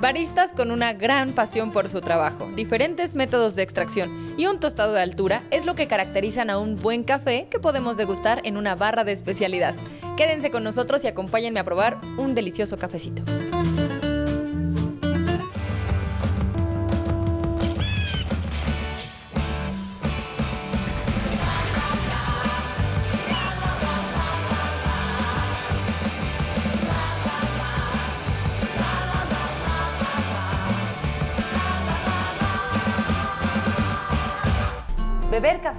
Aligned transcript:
Baristas 0.00 0.54
con 0.54 0.70
una 0.70 0.94
gran 0.94 1.32
pasión 1.34 1.72
por 1.72 1.90
su 1.90 2.00
trabajo, 2.00 2.50
diferentes 2.56 3.14
métodos 3.14 3.54
de 3.54 3.62
extracción 3.62 4.34
y 4.38 4.46
un 4.46 4.58
tostado 4.58 4.94
de 4.94 5.02
altura 5.02 5.42
es 5.50 5.66
lo 5.66 5.74
que 5.74 5.88
caracterizan 5.88 6.48
a 6.48 6.56
un 6.56 6.76
buen 6.76 7.04
café 7.04 7.48
que 7.50 7.58
podemos 7.58 7.98
degustar 7.98 8.40
en 8.44 8.56
una 8.56 8.74
barra 8.74 9.04
de 9.04 9.12
especialidad. 9.12 9.74
Quédense 10.16 10.50
con 10.50 10.64
nosotros 10.64 11.04
y 11.04 11.08
acompáñenme 11.08 11.60
a 11.60 11.64
probar 11.64 12.00
un 12.16 12.34
delicioso 12.34 12.78
cafecito. 12.78 13.22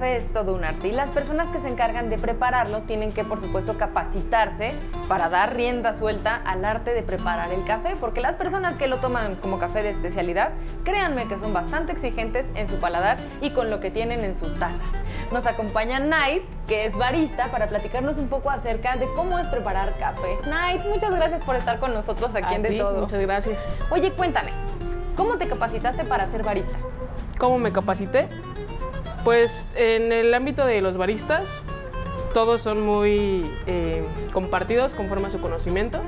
Café 0.01 0.15
es 0.15 0.33
todo 0.33 0.55
un 0.55 0.63
arte 0.63 0.87
y 0.87 0.93
las 0.93 1.11
personas 1.11 1.47
que 1.49 1.59
se 1.59 1.69
encargan 1.69 2.09
de 2.09 2.17
prepararlo 2.17 2.79
tienen 2.81 3.11
que, 3.11 3.23
por 3.23 3.39
supuesto, 3.39 3.77
capacitarse 3.77 4.73
para 5.07 5.29
dar 5.29 5.55
rienda 5.55 5.93
suelta 5.93 6.41
al 6.43 6.65
arte 6.65 6.95
de 6.95 7.03
preparar 7.03 7.51
el 7.51 7.63
café, 7.65 7.95
porque 7.99 8.19
las 8.19 8.35
personas 8.35 8.75
que 8.75 8.87
lo 8.87 8.97
toman 8.97 9.35
como 9.35 9.59
café 9.59 9.83
de 9.83 9.91
especialidad, 9.91 10.53
créanme 10.83 11.27
que 11.27 11.37
son 11.37 11.53
bastante 11.53 11.91
exigentes 11.91 12.49
en 12.55 12.67
su 12.67 12.77
paladar 12.77 13.17
y 13.41 13.51
con 13.51 13.69
lo 13.69 13.79
que 13.79 13.91
tienen 13.91 14.21
en 14.21 14.35
sus 14.35 14.55
tazas. 14.55 14.91
Nos 15.31 15.45
acompaña 15.45 15.99
Night, 15.99 16.41
que 16.67 16.85
es 16.85 16.97
barista, 16.97 17.51
para 17.51 17.67
platicarnos 17.67 18.17
un 18.17 18.27
poco 18.27 18.49
acerca 18.49 18.97
de 18.97 19.05
cómo 19.15 19.37
es 19.37 19.45
preparar 19.49 19.93
café. 19.99 20.39
Night, 20.49 20.81
muchas 20.83 21.13
gracias 21.13 21.43
por 21.43 21.55
estar 21.55 21.79
con 21.79 21.93
nosotros 21.93 22.33
aquí 22.33 22.55
en 22.55 22.63
De 22.63 22.71
Todo. 22.79 23.01
Muchas 23.01 23.21
gracias. 23.21 23.59
Oye, 23.91 24.11
cuéntame, 24.13 24.49
¿cómo 25.15 25.37
te 25.37 25.47
capacitaste 25.47 26.05
para 26.05 26.25
ser 26.25 26.41
barista? 26.41 26.75
¿Cómo 27.37 27.59
me 27.59 27.71
capacité? 27.71 28.27
Pues 29.23 29.71
en 29.75 30.11
el 30.11 30.33
ámbito 30.33 30.65
de 30.65 30.81
los 30.81 30.97
baristas, 30.97 31.45
todos 32.33 32.61
son 32.61 32.81
muy 32.81 33.45
eh, 33.67 34.03
compartidos 34.33 34.93
conforme 34.93 35.27
a 35.27 35.31
su 35.31 35.39
conocimiento. 35.39 35.99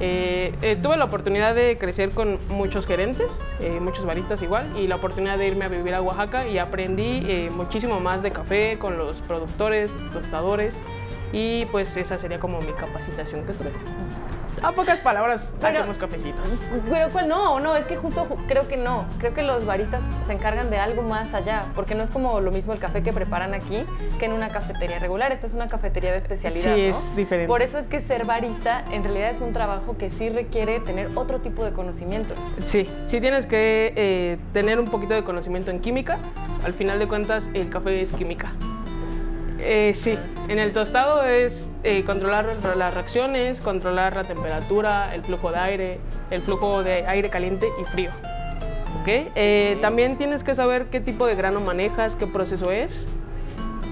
Eh, 0.00 0.52
eh, 0.62 0.76
tuve 0.80 0.96
la 0.96 1.04
oportunidad 1.04 1.54
de 1.54 1.76
crecer 1.78 2.10
con 2.10 2.38
muchos 2.48 2.86
gerentes, 2.86 3.28
muchos 3.80 4.04
baristas 4.06 4.42
igual, 4.42 4.66
y 4.78 4.88
la 4.88 4.96
oportunidad 4.96 5.38
de 5.38 5.46
irme 5.46 5.66
a 5.66 5.68
vivir 5.68 5.94
a 5.94 6.00
Oaxaca 6.00 6.48
y 6.48 6.58
aprendí 6.58 7.48
muchísimo 7.50 8.00
más 8.00 8.22
de 8.22 8.30
café 8.30 8.78
con 8.78 8.98
los 8.98 9.20
productores, 9.20 9.92
tostadores, 10.12 10.74
y 11.32 11.66
pues 11.66 11.96
esa 11.96 12.18
sería 12.18 12.38
como 12.38 12.60
mi 12.60 12.72
capacitación 12.72 13.44
que 13.44 13.52
tuve. 13.52 13.70
A 14.62 14.72
pocas 14.72 15.00
palabras 15.00 15.54
hacemos 15.62 15.98
cafecitos. 15.98 16.58
Pero 16.90 17.10
cuál 17.10 17.28
no, 17.28 17.60
no, 17.60 17.76
es 17.76 17.84
que 17.84 17.96
justo 17.96 18.26
creo 18.46 18.68
que 18.68 18.76
no. 18.76 19.06
Creo 19.18 19.34
que 19.34 19.42
los 19.42 19.66
baristas 19.66 20.02
se 20.22 20.32
encargan 20.32 20.70
de 20.70 20.78
algo 20.78 21.02
más 21.02 21.34
allá, 21.34 21.64
porque 21.74 21.94
no 21.94 22.02
es 22.02 22.10
como 22.10 22.40
lo 22.40 22.50
mismo 22.50 22.72
el 22.72 22.78
café 22.78 23.02
que 23.02 23.12
preparan 23.12 23.54
aquí 23.54 23.84
que 24.18 24.26
en 24.26 24.32
una 24.32 24.48
cafetería 24.48 24.98
regular. 24.98 25.32
Esta 25.32 25.46
es 25.46 25.54
una 25.54 25.68
cafetería 25.68 26.12
de 26.12 26.18
especialidad. 26.18 26.74
Sí, 26.74 26.80
es 26.82 27.16
diferente. 27.16 27.48
Por 27.48 27.62
eso 27.62 27.78
es 27.78 27.86
que 27.86 28.00
ser 28.00 28.24
barista 28.24 28.84
en 28.90 29.04
realidad 29.04 29.30
es 29.30 29.40
un 29.40 29.52
trabajo 29.52 29.96
que 29.96 30.10
sí 30.10 30.28
requiere 30.28 30.80
tener 30.80 31.10
otro 31.14 31.40
tipo 31.40 31.64
de 31.64 31.72
conocimientos. 31.72 32.54
Sí, 32.66 32.88
sí 33.06 33.20
tienes 33.20 33.46
que 33.46 33.92
eh, 33.96 34.38
tener 34.52 34.78
un 34.78 34.86
poquito 34.86 35.14
de 35.14 35.24
conocimiento 35.24 35.70
en 35.70 35.80
química. 35.80 36.18
Al 36.64 36.72
final 36.72 36.98
de 36.98 37.06
cuentas, 37.06 37.48
el 37.54 37.68
café 37.68 38.00
es 38.00 38.12
química. 38.12 38.52
Eh, 39.66 39.94
sí, 39.94 40.18
en 40.48 40.58
el 40.58 40.72
tostado 40.74 41.24
es 41.24 41.70
eh, 41.84 42.04
controlar 42.04 42.44
las 42.76 42.94
reacciones, 42.94 43.62
controlar 43.62 44.14
la 44.14 44.24
temperatura, 44.24 45.14
el 45.14 45.22
flujo 45.22 45.50
de 45.50 45.58
aire, 45.58 46.00
el 46.30 46.42
flujo 46.42 46.82
de 46.82 47.06
aire 47.06 47.30
caliente 47.30 47.68
y 47.80 47.84
frío. 47.86 48.10
¿Okay? 49.00 49.30
Eh, 49.34 49.78
también 49.80 50.18
tienes 50.18 50.44
que 50.44 50.54
saber 50.54 50.86
qué 50.86 51.00
tipo 51.00 51.26
de 51.26 51.34
grano 51.34 51.60
manejas, 51.60 52.14
qué 52.14 52.26
proceso 52.26 52.70
es. 52.70 53.06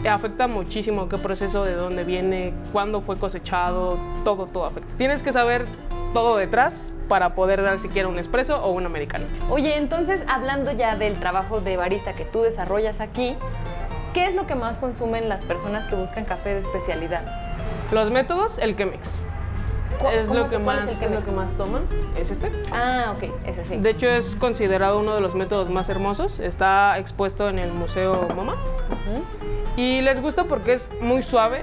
Afecta 0.08 0.46
muchísimo 0.46 1.08
qué 1.08 1.16
proceso, 1.16 1.64
de 1.64 1.74
dónde 1.74 2.04
viene, 2.04 2.52
cuándo 2.72 3.00
fue 3.00 3.16
cosechado, 3.16 3.98
todo, 4.24 4.46
todo 4.46 4.66
afecta. 4.66 4.88
Tienes 4.98 5.22
que 5.22 5.32
saber 5.32 5.64
todo 6.12 6.36
detrás 6.36 6.92
para 7.08 7.34
poder 7.34 7.62
dar 7.62 7.78
siquiera 7.78 8.08
un 8.08 8.18
espresso 8.18 8.62
o 8.62 8.72
un 8.72 8.84
americano. 8.84 9.24
Oye, 9.48 9.76
entonces 9.76 10.24
hablando 10.28 10.72
ya 10.72 10.96
del 10.96 11.14
trabajo 11.14 11.60
de 11.60 11.76
barista 11.76 12.12
que 12.14 12.24
tú 12.24 12.42
desarrollas 12.42 13.00
aquí, 13.00 13.36
¿Qué 14.14 14.26
es 14.26 14.34
lo 14.34 14.46
que 14.46 14.54
más 14.54 14.78
consumen 14.78 15.28
las 15.28 15.42
personas 15.44 15.86
que 15.86 15.94
buscan 15.94 16.24
café 16.24 16.54
de 16.54 16.60
especialidad? 16.60 17.24
Los 17.92 18.10
métodos, 18.10 18.58
el 18.58 18.76
Chemex. 18.76 19.08
Es 20.12 20.28
lo, 20.28 20.48
que 20.48 20.58
más, 20.58 20.90
es, 20.90 21.10
lo 21.10 21.22
que 21.22 21.30
más 21.30 21.52
toman. 21.56 21.84
Es 22.16 22.30
este. 22.30 22.50
Ah, 22.72 23.14
ok, 23.16 23.30
ese 23.46 23.64
sí. 23.64 23.76
De 23.76 23.90
hecho, 23.90 24.08
es 24.08 24.34
considerado 24.36 24.98
uno 24.98 25.14
de 25.14 25.20
los 25.20 25.34
métodos 25.34 25.70
más 25.70 25.88
hermosos. 25.88 26.40
Está 26.40 26.98
expuesto 26.98 27.48
en 27.48 27.58
el 27.58 27.72
Museo 27.72 28.28
MoMA. 28.34 28.54
Y 29.76 30.00
les 30.00 30.20
gusta 30.20 30.44
porque 30.44 30.74
es 30.74 30.88
muy 31.00 31.22
suave. 31.22 31.62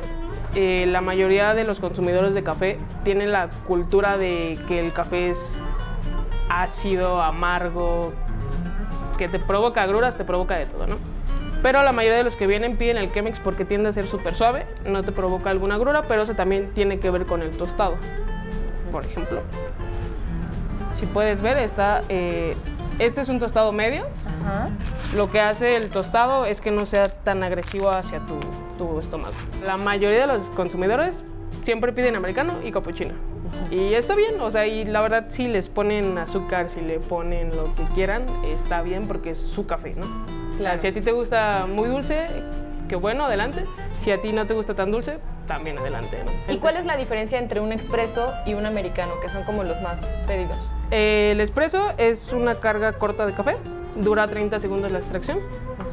Eh, 0.55 0.85
la 0.87 1.01
mayoría 1.01 1.53
de 1.53 1.63
los 1.65 1.79
consumidores 1.79 2.33
de 2.33 2.43
café 2.43 2.79
tienen 3.03 3.31
la 3.31 3.49
cultura 3.67 4.17
de 4.17 4.57
que 4.67 4.79
el 4.79 4.93
café 4.93 5.29
es 5.29 5.55
ácido, 6.49 7.21
amargo, 7.21 8.13
que 9.17 9.27
te 9.27 9.37
provoca 9.37 9.83
agruras, 9.83 10.17
te 10.17 10.23
provoca 10.23 10.57
de 10.57 10.65
todo, 10.65 10.87
¿no? 10.87 11.18
Pero 11.61 11.83
la 11.83 11.91
mayoría 11.91 12.17
de 12.17 12.23
los 12.23 12.35
que 12.35 12.47
vienen 12.47 12.77
piden 12.77 12.97
el 12.97 13.11
Chemex 13.11 13.39
porque 13.39 13.65
tiende 13.65 13.89
a 13.89 13.91
ser 13.91 14.07
súper 14.07 14.35
suave, 14.35 14.65
no 14.85 15.03
te 15.03 15.11
provoca 15.11 15.49
alguna 15.49 15.75
agrura, 15.75 16.03
pero 16.03 16.21
eso 16.21 16.33
también 16.33 16.71
tiene 16.73 16.99
que 16.99 17.09
ver 17.09 17.25
con 17.25 17.41
el 17.41 17.49
tostado. 17.51 17.95
Por 18.91 19.03
ejemplo, 19.03 19.41
si 20.93 21.05
puedes 21.05 21.41
ver, 21.41 21.57
está, 21.57 22.01
eh, 22.07 22.55
este 22.97 23.21
es 23.21 23.29
un 23.29 23.39
tostado 23.39 23.71
medio. 23.71 24.03
Lo 25.15 25.29
que 25.31 25.41
hace 25.41 25.75
el 25.75 25.89
tostado 25.89 26.45
es 26.45 26.61
que 26.61 26.71
no 26.71 26.85
sea 26.85 27.09
tan 27.09 27.43
agresivo 27.43 27.89
hacia 27.89 28.19
tu, 28.25 28.39
tu 28.77 28.99
estómago. 28.99 29.33
La 29.65 29.77
mayoría 29.77 30.21
de 30.21 30.27
los 30.27 30.49
consumidores 30.51 31.23
siempre 31.63 31.91
piden 31.91 32.15
americano 32.15 32.53
y 32.63 32.71
cappuccino. 32.71 33.13
Y 33.69 33.93
está 33.95 34.15
bien, 34.15 34.39
o 34.39 34.49
sea, 34.49 34.65
y 34.65 34.85
la 34.85 35.01
verdad 35.01 35.25
si 35.29 35.47
les 35.47 35.67
ponen 35.67 36.17
azúcar, 36.17 36.69
si 36.69 36.81
le 36.81 36.99
ponen 36.99 37.55
lo 37.55 37.75
que 37.75 37.83
quieran, 37.95 38.25
está 38.45 38.81
bien 38.81 39.07
porque 39.07 39.31
es 39.31 39.39
su 39.39 39.65
café, 39.65 39.95
¿no? 39.95 40.38
Si 40.77 40.87
a 40.87 40.93
ti 40.93 41.01
te 41.01 41.11
gusta 41.11 41.65
muy 41.67 41.87
dulce, 41.87 42.27
qué 42.87 42.95
bueno, 42.95 43.25
adelante. 43.25 43.65
Si 44.03 44.11
a 44.11 44.21
ti 44.21 44.31
no 44.31 44.45
te 44.45 44.53
gusta 44.53 44.73
tan 44.73 44.91
dulce, 44.91 45.19
también 45.47 45.77
adelante. 45.77 46.17
¿Y 46.47 46.57
cuál 46.57 46.77
es 46.77 46.85
la 46.85 46.95
diferencia 46.97 47.39
entre 47.39 47.59
un 47.59 47.71
expreso 47.71 48.33
y 48.45 48.53
un 48.53 48.65
americano, 48.65 49.13
que 49.21 49.29
son 49.29 49.43
como 49.43 49.63
los 49.63 49.81
más 49.81 50.07
pedidos? 50.27 50.71
el 50.91 51.39
expreso 51.39 51.91
es 51.97 52.33
una 52.33 52.55
carga 52.55 52.93
corta 52.93 53.27
de 53.27 53.33
café, 53.33 53.55
dura 53.95 54.27
30 54.27 54.59
segundos 54.59 54.91
la 54.91 54.97
extracción 54.99 55.39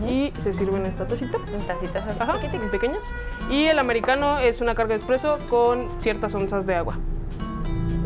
y 0.09 0.33
se 0.43 0.53
sirve 0.53 0.79
en 0.79 0.87
esta 0.87 1.07
tacita. 1.07 1.39
En 1.55 1.61
tacitas 1.67 2.07
así 2.07 2.49
pequeñas. 2.71 3.05
Y 3.51 3.65
el 3.65 3.79
americano 3.79 4.39
es 4.39 4.61
una 4.61 4.75
carga 4.75 4.95
de 4.95 4.97
expreso 4.97 5.39
con 5.51 5.89
ciertas 6.01 6.35
onzas 6.35 6.67
de 6.67 6.75
agua. 6.77 6.99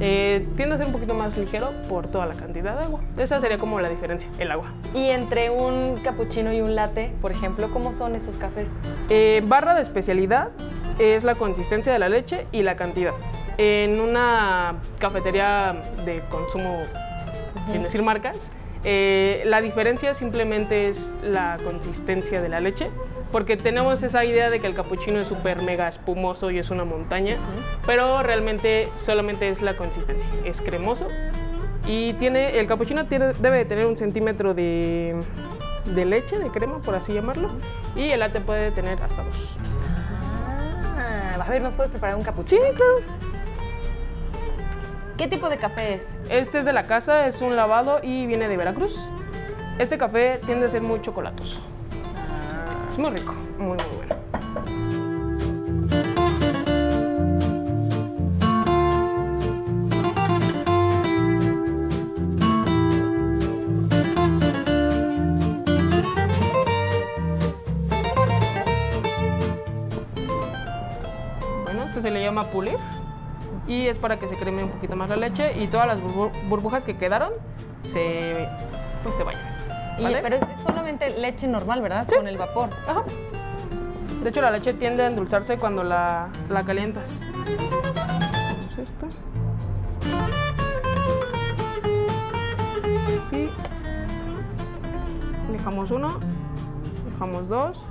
Eh, 0.00 0.46
tiende 0.56 0.74
a 0.74 0.78
ser 0.78 0.86
un 0.86 0.92
poquito 0.92 1.14
más 1.14 1.36
ligero 1.36 1.72
por 1.88 2.08
toda 2.08 2.26
la 2.26 2.34
cantidad 2.34 2.78
de 2.78 2.84
agua. 2.84 3.00
Esa 3.18 3.40
sería 3.40 3.58
como 3.58 3.80
la 3.80 3.88
diferencia, 3.88 4.30
el 4.38 4.50
agua. 4.50 4.72
¿Y 4.94 5.08
entre 5.08 5.50
un 5.50 5.96
cappuccino 6.02 6.52
y 6.52 6.60
un 6.62 6.74
latte, 6.74 7.12
por 7.20 7.32
ejemplo, 7.32 7.70
cómo 7.70 7.92
son 7.92 8.14
esos 8.14 8.38
cafés? 8.38 8.78
Eh, 9.10 9.42
barra 9.46 9.74
de 9.74 9.82
especialidad 9.82 10.48
es 10.98 11.22
la 11.24 11.34
consistencia 11.34 11.92
de 11.92 11.98
la 11.98 12.08
leche 12.08 12.46
y 12.50 12.62
la 12.62 12.76
cantidad. 12.76 13.12
En 13.58 14.00
una 14.00 14.76
cafetería 14.98 15.76
de 16.06 16.22
consumo, 16.30 16.82
sin 17.70 17.82
decir 17.82 18.02
marcas, 18.02 18.50
eh, 18.84 19.42
la 19.44 19.60
diferencia 19.60 20.14
simplemente 20.14 20.88
es 20.88 21.18
la 21.22 21.58
consistencia 21.62 22.40
de 22.40 22.48
la 22.48 22.60
leche 22.60 22.90
porque 23.32 23.56
tenemos 23.56 24.02
esa 24.02 24.24
idea 24.24 24.50
de 24.50 24.60
que 24.60 24.66
el 24.66 24.74
capuchino 24.74 25.18
es 25.18 25.28
súper 25.28 25.62
mega 25.62 25.88
espumoso 25.88 26.50
y 26.50 26.58
es 26.58 26.70
una 26.70 26.84
montaña, 26.84 27.36
pero 27.86 28.22
realmente 28.22 28.88
solamente 28.96 29.48
es 29.48 29.62
la 29.62 29.76
consistencia, 29.76 30.28
es 30.44 30.60
cremoso 30.60 31.06
y 31.86 32.12
tiene, 32.14 32.58
el 32.58 32.66
capuchino 32.66 33.06
tiene, 33.06 33.32
debe 33.40 33.58
de 33.58 33.64
tener 33.64 33.86
un 33.86 33.96
centímetro 33.96 34.54
de, 34.54 35.16
de, 35.86 36.04
leche, 36.04 36.38
de 36.38 36.48
crema, 36.48 36.78
por 36.78 36.94
así 36.94 37.12
llamarlo, 37.12 37.50
y 37.96 38.10
el 38.10 38.20
latte 38.20 38.40
puede 38.40 38.70
tener 38.70 39.02
hasta 39.02 39.24
dos. 39.24 39.58
Ah, 40.96 41.42
a 41.44 41.50
ver, 41.50 41.62
¿nos 41.62 41.74
puedes 41.74 41.90
preparar 41.90 42.16
un 42.16 42.22
capuchino? 42.22 42.62
Sí, 42.62 42.76
claro. 42.76 43.20
¿Qué 45.16 45.28
tipo 45.28 45.48
de 45.48 45.58
café 45.58 45.94
es? 45.94 46.14
Este 46.30 46.60
es 46.60 46.64
de 46.64 46.72
la 46.72 46.84
casa, 46.84 47.26
es 47.26 47.42
un 47.42 47.54
lavado 47.54 48.00
y 48.02 48.26
viene 48.26 48.48
de 48.48 48.56
Veracruz. 48.56 48.98
Este 49.78 49.98
café 49.98 50.40
tiende 50.46 50.66
a 50.66 50.68
ser 50.68 50.82
muy 50.82 51.02
chocolatoso. 51.02 51.60
Muy 53.00 53.08
rico, 53.12 53.32
muy, 53.58 53.78
muy 53.78 53.96
bueno. 53.96 54.14
Bueno, 71.64 71.84
esto 71.84 72.02
se 72.02 72.10
le 72.10 72.22
llama 72.22 72.44
pulir 72.48 72.76
y 73.66 73.86
es 73.86 73.98
para 73.98 74.18
que 74.18 74.28
se 74.28 74.34
creme 74.34 74.62
un 74.64 74.68
poquito 74.72 74.94
más 74.94 75.08
la 75.08 75.16
leche 75.16 75.58
y 75.58 75.68
todas 75.68 75.86
las 75.86 75.98
burbujas 76.50 76.84
que 76.84 76.98
quedaron 76.98 77.32
se, 77.82 78.46
pues, 79.02 79.16
se 79.16 79.24
bañan. 80.04 80.10
Y- 80.10 80.22
¿vale? 80.22 80.22
pero 80.22 80.36
es 80.36 80.62
solamente 80.62 81.18
leche 81.18 81.46
normal, 81.48 81.82
¿verdad? 81.82 82.06
Con 82.08 82.26
el 82.28 82.36
vapor. 82.38 82.68
Ajá. 82.86 83.04
De 84.22 84.28
hecho, 84.28 84.40
la 84.42 84.50
leche 84.50 84.74
tiende 84.74 85.02
a 85.02 85.06
endulzarse 85.06 85.56
cuando 85.56 85.82
la, 85.82 86.28
la 86.50 86.62
calientas. 86.62 87.08
Pues 88.76 88.88
esto. 88.90 89.06
Y 93.32 93.48
dejamos 95.52 95.90
uno, 95.90 96.20
dejamos 97.10 97.48
dos. 97.48 97.82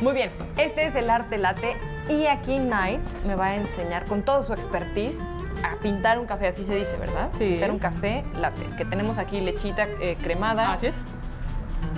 Muy 0.00 0.12
bien, 0.12 0.30
este 0.56 0.86
es 0.86 0.94
el 0.94 1.10
arte 1.10 1.38
latte 1.38 1.76
y 2.08 2.26
aquí 2.26 2.58
Knight 2.58 3.00
me 3.26 3.34
va 3.34 3.46
a 3.46 3.56
enseñar 3.56 4.04
con 4.04 4.22
todo 4.22 4.42
su 4.42 4.52
expertise 4.52 5.24
a 5.64 5.74
pintar 5.82 6.20
un 6.20 6.26
café, 6.26 6.46
así 6.46 6.64
se 6.64 6.76
dice, 6.76 6.96
¿verdad? 6.96 7.30
Sí. 7.32 7.46
Pintar 7.50 7.72
un 7.72 7.80
café 7.80 8.24
latte, 8.36 8.64
que 8.76 8.84
tenemos 8.84 9.18
aquí 9.18 9.40
lechita 9.40 9.88
eh, 10.00 10.16
cremada 10.22 10.72
Así 10.72 10.86
es. 10.86 10.94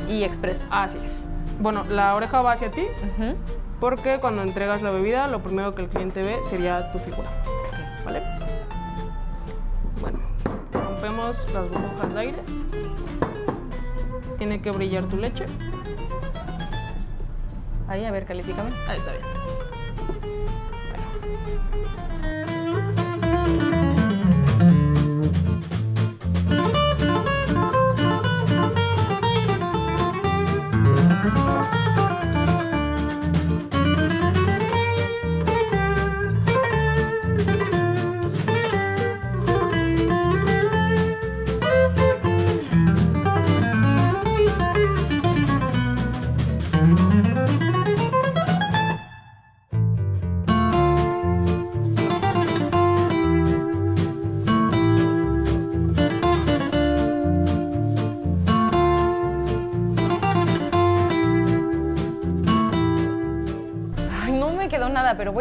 y 0.08 0.24
expreso. 0.24 0.64
Así 0.70 0.96
es. 1.04 1.26
Bueno, 1.60 1.84
la 1.90 2.14
oreja 2.14 2.40
va 2.40 2.52
hacia 2.52 2.70
ti 2.70 2.86
porque 3.80 4.18
cuando 4.18 4.42
entregas 4.42 4.80
la 4.80 4.90
bebida, 4.90 5.26
lo 5.28 5.42
primero 5.42 5.74
que 5.74 5.82
el 5.82 5.88
cliente 5.88 6.22
ve 6.22 6.38
sería 6.48 6.90
tu 6.92 6.98
figura. 6.98 7.28
¿Vale? 8.04 8.22
Bueno, 10.00 10.20
rompemos 10.72 11.46
las 11.52 11.68
burbujas 11.68 12.14
de 12.14 12.20
aire. 12.20 12.38
Tiene 14.38 14.62
que 14.62 14.70
brillar 14.70 15.04
tu 15.04 15.18
leche. 15.18 15.44
Ahí, 17.90 18.04
a 18.04 18.12
ver, 18.12 18.24
califícame. 18.24 18.70
Ahí 18.86 18.98
está 18.98 19.10
bien. 19.10 19.39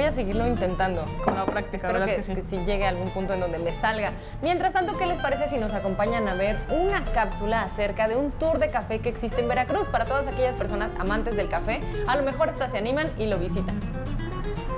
A 0.10 0.12
seguirlo 0.12 0.48
intentando. 0.48 1.06
Con 1.24 1.36
la 1.36 1.46
práctica, 1.46 1.88
Espero 1.88 2.06
que, 2.06 2.16
que 2.18 2.24
sí. 2.24 2.34
que 2.34 2.44
sí 2.44 2.58
llegue 2.66 2.86
a 2.86 2.90
algún 2.90 3.10
punto 3.10 3.34
en 3.34 3.40
donde 3.40 3.60
me 3.60 3.72
salga. 3.72 4.12
Mientras 4.42 4.74
tanto, 4.74 4.98
¿qué 4.98 5.06
les 5.06 5.20
parece 5.20 5.48
si 5.48 5.58
nos 5.58 5.74
acompañan 5.74 6.28
a 6.28 6.34
ver 6.34 6.58
una 6.70 7.04
cápsula 7.06 7.64
acerca 7.64 8.08
de 8.08 8.16
un 8.16 8.32
tour 8.32 8.60
de 8.60 8.70
café 8.70 9.00
que 9.00 9.10
existe 9.10 9.42
en 9.42 9.48
Veracruz 9.48 9.88
para 9.88 10.06
todas 10.06 10.28
aquellas 10.28 10.56
personas 10.56 10.92
amantes 11.00 11.36
del 11.36 11.48
café? 11.48 11.80
A 12.08 12.16
lo 12.16 12.24
mejor 12.24 12.50
hasta 12.50 12.68
se 12.68 12.78
animan 12.78 13.08
y 13.18 13.28
lo 13.28 13.38
visitan. 13.38 13.80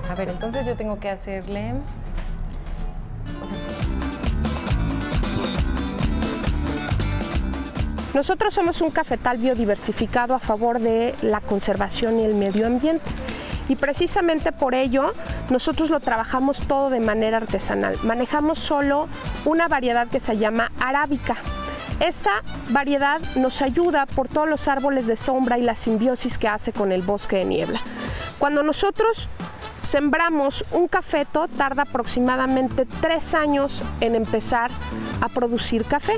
A 0.09 0.15
ver, 0.15 0.29
entonces 0.29 0.65
yo 0.65 0.75
tengo 0.75 0.99
que 0.99 1.09
hacerle... 1.09 1.73
o 3.41 3.45
sea, 3.45 3.57
Nosotros 8.13 8.53
somos 8.53 8.81
un 8.81 8.91
cafetal 8.91 9.37
biodiversificado 9.37 10.33
a 10.35 10.39
favor 10.39 10.79
de 10.79 11.15
la 11.21 11.39
conservación 11.39 12.19
y 12.19 12.25
el 12.25 12.35
medio 12.35 12.67
ambiente. 12.67 13.05
Y 13.71 13.77
precisamente 13.77 14.51
por 14.51 14.75
ello 14.75 15.13
nosotros 15.49 15.89
lo 15.89 16.01
trabajamos 16.01 16.59
todo 16.67 16.89
de 16.89 16.99
manera 16.99 17.37
artesanal. 17.37 17.97
Manejamos 18.03 18.59
solo 18.59 19.07
una 19.45 19.69
variedad 19.69 20.09
que 20.09 20.19
se 20.19 20.35
llama 20.35 20.73
arábica. 20.77 21.37
Esta 22.01 22.43
variedad 22.71 23.21
nos 23.37 23.61
ayuda 23.61 24.07
por 24.07 24.27
todos 24.27 24.49
los 24.49 24.67
árboles 24.67 25.07
de 25.07 25.15
sombra 25.15 25.57
y 25.57 25.61
la 25.61 25.75
simbiosis 25.75 26.37
que 26.37 26.49
hace 26.49 26.73
con 26.73 26.91
el 26.91 27.01
bosque 27.01 27.37
de 27.37 27.45
niebla. 27.45 27.79
Cuando 28.39 28.61
nosotros 28.61 29.29
sembramos 29.83 30.65
un 30.73 30.89
cafeto, 30.89 31.47
tarda 31.47 31.83
aproximadamente 31.83 32.85
tres 32.99 33.33
años 33.33 33.85
en 34.01 34.15
empezar 34.15 34.69
a 35.21 35.29
producir 35.29 35.85
café. 35.85 36.17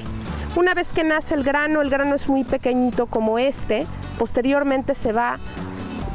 Una 0.56 0.74
vez 0.74 0.92
que 0.92 1.04
nace 1.04 1.36
el 1.36 1.44
grano, 1.44 1.82
el 1.82 1.92
grano 1.92 2.16
es 2.16 2.28
muy 2.30 2.46
pequeñito 2.46 3.06
como 3.06 3.38
este, 3.38 3.86
posteriormente 4.18 4.96
se 4.96 5.14
va, 5.14 5.38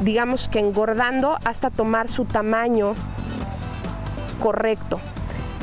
digamos 0.01 0.49
que 0.49 0.59
engordando 0.59 1.37
hasta 1.45 1.69
tomar 1.69 2.07
su 2.07 2.25
tamaño 2.25 2.95
correcto. 4.41 4.99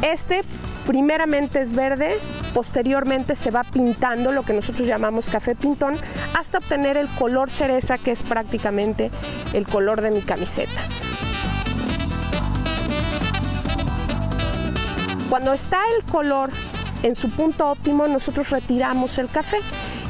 Este 0.02 0.42
primeramente 0.86 1.60
es 1.60 1.72
verde, 1.72 2.16
posteriormente 2.54 3.34
se 3.34 3.50
va 3.50 3.64
pintando, 3.64 4.30
lo 4.30 4.44
que 4.44 4.52
nosotros 4.52 4.86
llamamos 4.86 5.28
café 5.28 5.54
pintón, 5.54 5.96
hasta 6.38 6.58
obtener 6.58 6.96
el 6.96 7.08
color 7.08 7.50
cereza, 7.50 7.98
que 7.98 8.12
es 8.12 8.22
prácticamente 8.22 9.10
el 9.52 9.66
color 9.66 10.00
de 10.00 10.10
mi 10.12 10.22
camiseta. 10.22 10.80
Cuando 15.28 15.52
está 15.52 15.80
el 15.96 16.04
color 16.04 16.50
en 17.02 17.14
su 17.14 17.30
punto 17.30 17.68
óptimo, 17.68 18.06
nosotros 18.06 18.50
retiramos 18.50 19.18
el 19.18 19.28
café. 19.28 19.58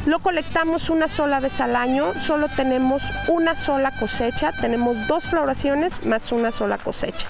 Lo 0.07 0.21
colectamos 0.21 0.89
una 0.89 1.09
sola 1.09 1.41
vez 1.41 1.61
al 1.61 1.75
año, 1.75 2.13
solo 2.21 2.47
tenemos 2.49 3.03
una 3.27 3.57
sola 3.57 3.91
cosecha, 3.91 4.53
tenemos 4.53 5.09
dos 5.09 5.25
floraciones 5.25 6.07
más 6.07 6.31
una 6.31 6.53
sola 6.53 6.79
cosecha. 6.79 7.27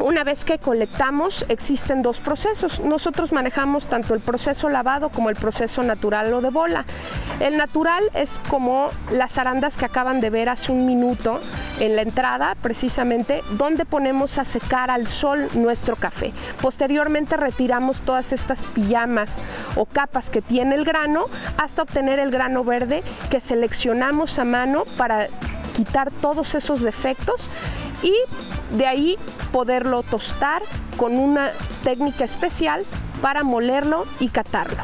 Una 0.00 0.22
vez 0.22 0.44
que 0.44 0.58
colectamos, 0.58 1.44
existen 1.48 2.02
dos 2.02 2.20
procesos. 2.20 2.80
Nosotros 2.80 3.32
manejamos 3.32 3.86
tanto 3.86 4.14
el 4.14 4.20
proceso 4.20 4.68
lavado 4.68 5.08
como 5.08 5.28
el 5.28 5.36
proceso 5.36 5.82
natural 5.82 6.32
o 6.32 6.40
de 6.40 6.50
bola. 6.50 6.84
El 7.40 7.56
natural 7.56 8.04
es 8.14 8.40
como 8.48 8.90
las 9.10 9.38
arandas 9.38 9.76
que 9.76 9.84
acaban 9.84 10.20
de 10.20 10.30
ver 10.30 10.48
hace 10.48 10.70
un 10.70 10.86
minuto 10.86 11.40
en 11.80 11.96
la 11.96 12.02
entrada, 12.02 12.56
precisamente, 12.62 13.42
donde 13.52 13.84
ponemos 13.84 14.38
a 14.38 14.44
secar 14.44 14.90
al 14.90 15.08
sol 15.08 15.48
nuestro 15.54 15.96
café. 15.96 16.32
Posteriormente 16.60 17.36
retiramos 17.36 18.00
todas 18.00 18.32
estas 18.32 18.62
pijamas 18.62 19.36
o 19.74 19.84
capas 19.84 20.30
que 20.30 20.42
tiene 20.42 20.76
el 20.76 20.84
grano 20.84 21.26
hasta 21.56 21.82
obtener 21.82 22.18
el 22.18 22.30
grano 22.30 22.62
verde 22.62 23.02
que 23.30 23.40
seleccionamos 23.40 24.38
a 24.38 24.44
mano 24.44 24.84
para 24.96 25.28
quitar 25.76 26.10
todos 26.10 26.54
esos 26.54 26.82
defectos 26.82 27.48
y 28.02 28.14
de 28.76 28.86
ahí 28.86 29.18
poderlo 29.52 30.02
tostar 30.02 30.62
con 30.96 31.16
una 31.16 31.52
técnica 31.84 32.24
especial 32.24 32.84
para 33.22 33.42
molerlo 33.42 34.06
y 34.20 34.28
catarlo. 34.28 34.82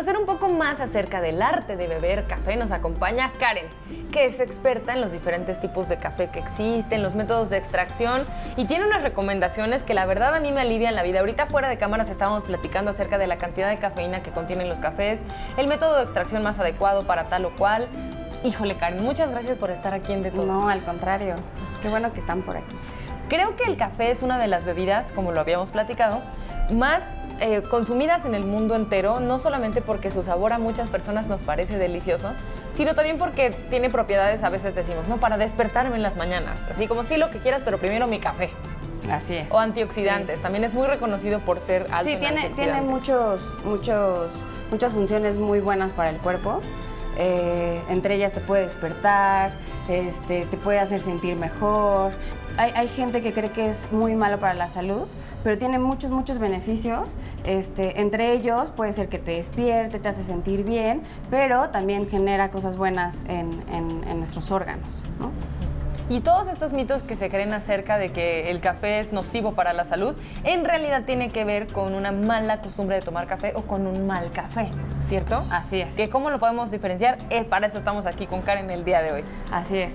Conocer 0.00 0.16
un 0.16 0.24
poco 0.24 0.48
más 0.48 0.80
acerca 0.80 1.20
del 1.20 1.42
arte 1.42 1.76
de 1.76 1.86
beber 1.86 2.26
café 2.26 2.56
nos 2.56 2.72
acompaña 2.72 3.32
Karen, 3.38 3.66
que 4.10 4.24
es 4.24 4.40
experta 4.40 4.94
en 4.94 5.02
los 5.02 5.12
diferentes 5.12 5.60
tipos 5.60 5.90
de 5.90 5.98
café 5.98 6.30
que 6.30 6.38
existen, 6.38 7.02
los 7.02 7.14
métodos 7.14 7.50
de 7.50 7.58
extracción 7.58 8.24
y 8.56 8.64
tiene 8.64 8.86
unas 8.86 9.02
recomendaciones 9.02 9.82
que 9.82 9.92
la 9.92 10.06
verdad 10.06 10.34
a 10.34 10.40
mí 10.40 10.52
me 10.52 10.62
alivian 10.62 10.94
la 10.94 11.02
vida. 11.02 11.20
Ahorita 11.20 11.44
fuera 11.44 11.68
de 11.68 11.76
cámaras 11.76 12.08
estábamos 12.08 12.44
platicando 12.44 12.92
acerca 12.92 13.18
de 13.18 13.26
la 13.26 13.36
cantidad 13.36 13.68
de 13.68 13.76
cafeína 13.76 14.22
que 14.22 14.30
contienen 14.30 14.70
los 14.70 14.80
cafés, 14.80 15.26
el 15.58 15.66
método 15.66 15.96
de 15.96 16.04
extracción 16.04 16.42
más 16.42 16.58
adecuado 16.58 17.02
para 17.02 17.24
tal 17.24 17.44
o 17.44 17.50
cual. 17.50 17.86
Híjole 18.42 18.76
Karen, 18.76 19.04
muchas 19.04 19.30
gracias 19.30 19.58
por 19.58 19.70
estar 19.70 19.92
aquí 19.92 20.14
en 20.14 20.22
De 20.22 20.30
Todo. 20.30 20.46
No, 20.46 20.70
al 20.70 20.80
contrario. 20.80 21.34
Qué 21.82 21.90
bueno 21.90 22.10
que 22.14 22.20
están 22.20 22.40
por 22.40 22.56
aquí. 22.56 22.74
Creo 23.28 23.54
que 23.54 23.64
el 23.64 23.76
café 23.76 24.10
es 24.10 24.22
una 24.22 24.38
de 24.38 24.46
las 24.46 24.64
bebidas, 24.64 25.12
como 25.12 25.30
lo 25.30 25.40
habíamos 25.40 25.70
platicado, 25.70 26.22
más 26.70 27.02
eh, 27.40 27.62
consumidas 27.62 28.24
en 28.26 28.34
el 28.34 28.44
mundo 28.44 28.74
entero, 28.74 29.20
no 29.20 29.38
solamente 29.38 29.80
porque 29.82 30.10
su 30.10 30.22
sabor 30.22 30.52
a 30.52 30.58
muchas 30.58 30.90
personas 30.90 31.26
nos 31.26 31.42
parece 31.42 31.78
delicioso, 31.78 32.30
sino 32.72 32.94
también 32.94 33.18
porque 33.18 33.50
tiene 33.70 33.90
propiedades, 33.90 34.44
a 34.44 34.50
veces 34.50 34.74
decimos, 34.74 35.08
¿no? 35.08 35.18
Para 35.18 35.38
despertarme 35.38 35.96
en 35.96 36.02
las 36.02 36.16
mañanas. 36.16 36.60
Así 36.70 36.86
como 36.86 37.02
sí 37.02 37.16
lo 37.16 37.30
que 37.30 37.38
quieras, 37.38 37.62
pero 37.64 37.78
primero 37.78 38.06
mi 38.06 38.20
café. 38.20 38.50
Así 39.10 39.34
es. 39.36 39.50
O 39.50 39.58
antioxidantes. 39.58 40.40
También 40.40 40.62
es 40.64 40.74
muy 40.74 40.86
reconocido 40.86 41.40
por 41.40 41.60
ser 41.60 41.86
alto 41.90 42.04
Sí, 42.04 42.12
en 42.12 42.20
tiene, 42.20 42.50
tiene 42.50 42.82
muchos, 42.82 43.50
muchos, 43.64 44.30
muchas 44.70 44.92
funciones 44.92 45.36
muy 45.36 45.60
buenas 45.60 45.92
para 45.92 46.10
el 46.10 46.18
cuerpo. 46.18 46.60
eh, 47.18 47.80
entre 47.90 48.14
ellas 48.14 48.32
te 48.32 48.40
puede 48.40 48.64
despertar, 48.66 49.52
este, 49.88 50.46
te 50.46 50.56
puede 50.56 50.78
hacer 50.78 51.00
sentir 51.00 51.36
mejor. 51.36 52.12
Hay, 52.56 52.72
hay 52.74 52.88
gente 52.88 53.20
que 53.22 53.32
cree 53.32 53.50
que 53.50 53.68
es 53.68 53.90
muy 53.90 54.14
malo 54.14 54.38
para 54.38 54.54
la 54.54 54.68
salud, 54.68 55.06
pero 55.42 55.56
tiene 55.58 55.78
muchos, 55.78 56.10
muchos 56.10 56.38
beneficios. 56.38 57.16
Este, 57.44 58.00
entre 58.00 58.32
ellos 58.32 58.70
puede 58.70 58.92
ser 58.92 59.08
que 59.08 59.18
te 59.18 59.32
despierte, 59.32 59.98
te 59.98 60.08
hace 60.08 60.22
sentir 60.22 60.64
bien, 60.64 61.02
pero 61.30 61.70
también 61.70 62.08
genera 62.08 62.50
cosas 62.50 62.76
buenas 62.76 63.22
en, 63.28 63.62
en- 63.72 64.04
en 64.08 64.18
nuestros 64.18 64.50
órganos. 64.50 65.04
¿no? 65.18 65.30
Y 66.08 66.20
todos 66.22 66.48
estos 66.48 66.72
mitos 66.72 67.04
que 67.04 67.14
se 67.14 67.28
creen 67.30 67.52
acerca 67.52 67.96
de 67.96 68.10
que 68.10 68.50
el 68.50 68.58
café 68.58 68.98
es 68.98 69.12
nocivo 69.12 69.52
para 69.52 69.72
la 69.72 69.84
salud, 69.84 70.16
en 70.42 70.64
realidad 70.64 71.04
tiene 71.04 71.30
que 71.30 71.44
ver 71.44 71.68
con 71.68 71.94
una 71.94 72.10
mala 72.10 72.60
costumbre 72.62 72.96
de 72.96 73.02
tomar 73.02 73.28
café 73.28 73.52
o 73.54 73.62
con 73.62 73.86
un 73.86 74.08
mal 74.08 74.32
café, 74.32 74.70
¿cierto? 75.02 75.44
Así 75.50 75.80
es. 75.80 75.94
Que 75.94 76.10
cómo 76.10 76.30
lo 76.30 76.40
podemos 76.40 76.72
diferenciar, 76.72 77.18
Eh, 77.30 77.44
para 77.44 77.68
eso 77.68 77.78
estamos 77.78 78.06
aquí 78.06 78.26
con 78.26 78.42
Karen 78.42 78.70
el 78.70 78.84
día 78.84 79.02
de 79.02 79.12
hoy. 79.12 79.24
Así 79.52 79.78
es. 79.78 79.92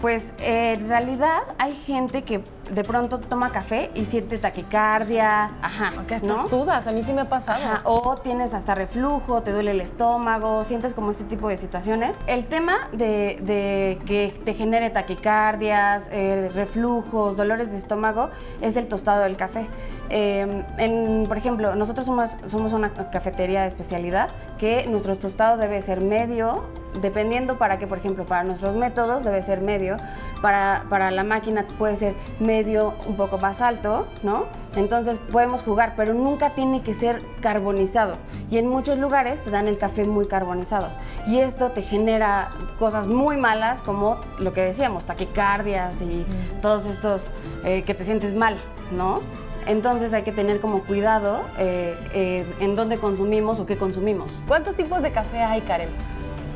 Pues 0.00 0.32
eh, 0.38 0.72
en 0.80 0.88
realidad 0.88 1.40
hay 1.58 1.74
gente 1.74 2.22
que 2.22 2.40
de 2.70 2.84
pronto 2.84 3.18
toma 3.18 3.50
café 3.50 3.90
y 3.94 4.04
siente 4.04 4.38
taquicardia, 4.38 5.50
ajá, 5.62 5.92
Que 6.06 6.14
hasta 6.16 6.26
¿no? 6.26 6.48
sudas, 6.48 6.86
a 6.86 6.92
mí 6.92 7.02
sí 7.02 7.12
me 7.12 7.22
ha 7.22 7.28
pasado. 7.28 7.62
Ajá, 7.64 7.80
o 7.84 8.16
tienes 8.16 8.54
hasta 8.54 8.74
reflujo, 8.74 9.42
te 9.42 9.52
duele 9.52 9.70
el 9.72 9.80
estómago, 9.80 10.64
sientes 10.64 10.94
como 10.94 11.10
este 11.10 11.24
tipo 11.24 11.48
de 11.48 11.56
situaciones. 11.56 12.16
El 12.26 12.46
tema 12.46 12.74
de, 12.92 13.38
de 13.42 13.98
que 14.06 14.32
te 14.44 14.54
genere 14.54 14.90
taquicardias, 14.90 16.08
eh, 16.10 16.50
reflujos, 16.54 17.36
dolores 17.36 17.70
de 17.70 17.76
estómago, 17.76 18.30
es 18.60 18.76
el 18.76 18.88
tostado 18.88 19.22
del 19.22 19.36
café. 19.36 19.66
Eh, 20.10 20.64
en- 20.78 21.26
por 21.28 21.36
ejemplo, 21.36 21.74
nosotros 21.76 22.06
somos, 22.06 22.30
somos 22.46 22.72
una 22.72 22.92
cafetería 23.10 23.62
de 23.62 23.68
especialidad 23.68 24.28
que 24.58 24.86
nuestro 24.88 25.16
tostado 25.16 25.56
debe 25.58 25.80
ser 25.82 26.00
medio, 26.00 26.64
dependiendo 27.02 27.58
para 27.58 27.78
qué, 27.78 27.86
por 27.86 27.98
ejemplo, 27.98 28.24
para 28.24 28.42
nuestros 28.44 28.74
métodos 28.74 29.22
debe 29.22 29.42
ser 29.42 29.60
medio, 29.60 29.96
para, 30.40 30.84
para 30.88 31.10
la 31.10 31.22
máquina 31.24 31.64
puede 31.78 31.96
ser 31.96 32.14
medio 32.40 32.57
un 32.66 33.16
poco 33.16 33.38
más 33.38 33.60
alto, 33.60 34.06
¿no? 34.22 34.44
Entonces 34.76 35.18
podemos 35.30 35.62
jugar, 35.62 35.94
pero 35.96 36.14
nunca 36.14 36.50
tiene 36.50 36.82
que 36.82 36.94
ser 36.94 37.20
carbonizado. 37.40 38.16
Y 38.50 38.58
en 38.58 38.66
muchos 38.66 38.98
lugares 38.98 39.42
te 39.42 39.50
dan 39.50 39.68
el 39.68 39.78
café 39.78 40.04
muy 40.04 40.26
carbonizado. 40.26 40.88
Y 41.26 41.38
esto 41.38 41.70
te 41.70 41.82
genera 41.82 42.50
cosas 42.78 43.06
muy 43.06 43.36
malas, 43.36 43.82
como 43.82 44.20
lo 44.38 44.52
que 44.52 44.62
decíamos, 44.62 45.04
taquicardias 45.04 46.00
y 46.02 46.24
todos 46.60 46.86
estos 46.86 47.30
eh, 47.64 47.82
que 47.82 47.94
te 47.94 48.04
sientes 48.04 48.34
mal, 48.34 48.56
¿no? 48.90 49.20
Entonces 49.66 50.12
hay 50.14 50.22
que 50.22 50.32
tener 50.32 50.60
como 50.60 50.82
cuidado 50.84 51.42
eh, 51.58 51.94
eh, 52.14 52.46
en 52.60 52.74
dónde 52.74 52.98
consumimos 52.98 53.60
o 53.60 53.66
qué 53.66 53.76
consumimos. 53.76 54.30
¿Cuántos 54.46 54.74
tipos 54.76 55.02
de 55.02 55.12
café 55.12 55.40
hay, 55.40 55.60
Karen? 55.60 55.90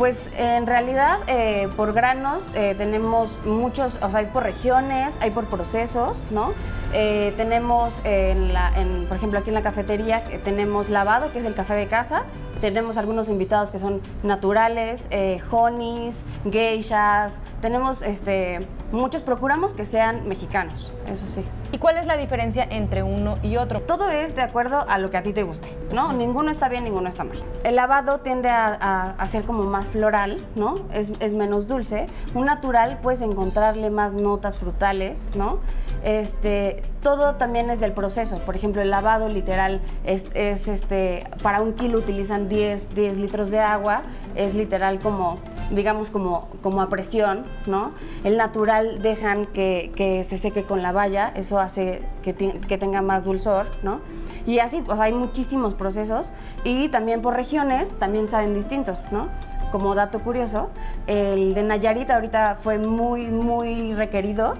Pues 0.02 0.18
en 0.36 0.66
realidad 0.66 1.20
eh, 1.28 1.68
por 1.76 1.92
granos 1.92 2.42
eh, 2.56 2.74
tenemos 2.76 3.38
muchos, 3.44 4.00
o 4.02 4.10
sea, 4.10 4.18
hay 4.18 4.26
por 4.26 4.42
regiones, 4.42 5.16
hay 5.20 5.30
por 5.30 5.44
procesos, 5.44 6.24
¿no? 6.32 6.54
Eh, 6.92 7.32
tenemos, 7.36 8.00
en 8.02 8.52
la, 8.52 8.72
por 9.06 9.16
ejemplo, 9.16 9.38
aquí 9.38 9.50
en 9.50 9.54
la 9.54 9.62
cafetería 9.62 10.24
tenemos 10.42 10.90
lavado, 10.90 11.30
que 11.30 11.38
es 11.38 11.44
el 11.44 11.54
café 11.54 11.74
de 11.74 11.86
casa. 11.86 12.24
Tenemos 12.60 12.96
algunos 12.96 13.28
invitados 13.28 13.70
que 13.70 13.78
son 13.78 14.00
naturales, 14.24 15.06
honeys, 15.52 16.24
geishas. 16.50 17.38
Tenemos 17.60 18.02
este, 18.02 18.66
muchos, 18.90 19.22
procuramos 19.22 19.72
que 19.72 19.84
sean 19.84 20.26
mexicanos, 20.26 20.92
eso 21.06 21.28
sí. 21.28 21.44
¿Y 21.72 21.78
cuál 21.78 21.96
es 21.96 22.06
la 22.06 22.18
diferencia 22.18 22.66
entre 22.68 23.02
uno 23.02 23.38
y 23.42 23.56
otro? 23.56 23.80
Todo 23.80 24.10
es 24.10 24.34
de 24.36 24.42
acuerdo 24.42 24.84
a 24.88 24.98
lo 24.98 25.10
que 25.10 25.16
a 25.16 25.22
ti 25.22 25.32
te 25.32 25.42
guste, 25.42 25.74
¿no? 25.92 26.12
Ninguno 26.12 26.50
está 26.50 26.68
bien, 26.68 26.84
ninguno 26.84 27.08
está 27.08 27.24
mal. 27.24 27.38
El 27.64 27.76
lavado 27.76 28.18
tiende 28.20 28.50
a, 28.50 28.66
a- 28.78 29.10
a 29.12 29.26
ser 29.26 29.44
como 29.44 29.62
más 29.64 29.86
floral, 29.88 30.44
¿no? 30.54 30.74
Es, 30.92 31.10
es 31.20 31.32
menos 31.32 31.66
dulce. 31.68 32.08
Un 32.34 32.44
natural 32.44 32.98
puedes 33.00 33.22
encontrarle 33.22 33.88
más 33.88 34.12
notas 34.12 34.58
frutales, 34.58 35.30
¿no? 35.34 35.60
Este, 36.04 36.82
todo 37.02 37.36
también 37.36 37.70
es 37.70 37.80
del 37.80 37.92
proceso. 37.92 38.38
Por 38.40 38.54
ejemplo, 38.54 38.82
el 38.82 38.90
lavado 38.90 39.28
literal 39.30 39.80
es, 40.04 40.26
es, 40.34 40.68
este, 40.68 41.24
para 41.42 41.62
un 41.62 41.72
kilo 41.72 41.98
utilizan 41.98 42.48
10, 42.50 42.94
10 42.94 43.16
litros 43.16 43.50
de 43.50 43.60
agua. 43.60 44.02
Es 44.34 44.54
literal 44.54 45.00
como 45.00 45.38
digamos 45.72 46.10
como, 46.10 46.48
como 46.62 46.80
a 46.82 46.88
presión, 46.88 47.44
¿no? 47.66 47.90
El 48.24 48.36
natural 48.36 49.02
dejan 49.02 49.46
que, 49.46 49.90
que 49.96 50.22
se 50.24 50.38
seque 50.38 50.64
con 50.64 50.82
la 50.82 50.92
valla, 50.92 51.32
eso 51.34 51.58
hace 51.58 52.02
que, 52.22 52.32
ti- 52.32 52.52
que 52.68 52.78
tenga 52.78 53.02
más 53.02 53.24
dulzor, 53.24 53.66
¿no? 53.82 54.00
Y 54.46 54.58
así, 54.58 54.82
pues 54.82 54.98
hay 55.00 55.12
muchísimos 55.12 55.74
procesos 55.74 56.32
y 56.64 56.88
también 56.88 57.22
por 57.22 57.34
regiones 57.34 57.90
también 57.98 58.28
saben 58.28 58.54
distinto, 58.54 58.96
¿no? 59.10 59.28
Como 59.70 59.94
dato 59.94 60.20
curioso, 60.20 60.68
el 61.06 61.54
de 61.54 61.62
Nayarit 61.62 62.10
ahorita 62.10 62.58
fue 62.60 62.78
muy, 62.78 63.28
muy 63.28 63.94
requerido 63.94 64.54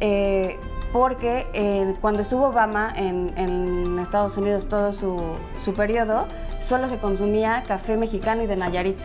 eh, 0.00 0.58
porque 0.92 1.46
eh, 1.52 1.94
cuando 2.00 2.22
estuvo 2.22 2.46
Obama 2.46 2.92
en, 2.96 3.32
en 3.36 3.98
Estados 3.98 4.36
Unidos 4.36 4.66
todo 4.68 4.92
su, 4.92 5.20
su 5.62 5.74
periodo, 5.74 6.24
solo 6.60 6.88
se 6.88 6.96
consumía 6.98 7.62
café 7.68 7.96
mexicano 7.96 8.42
y 8.42 8.46
de 8.46 8.56
Nayarit. 8.56 8.98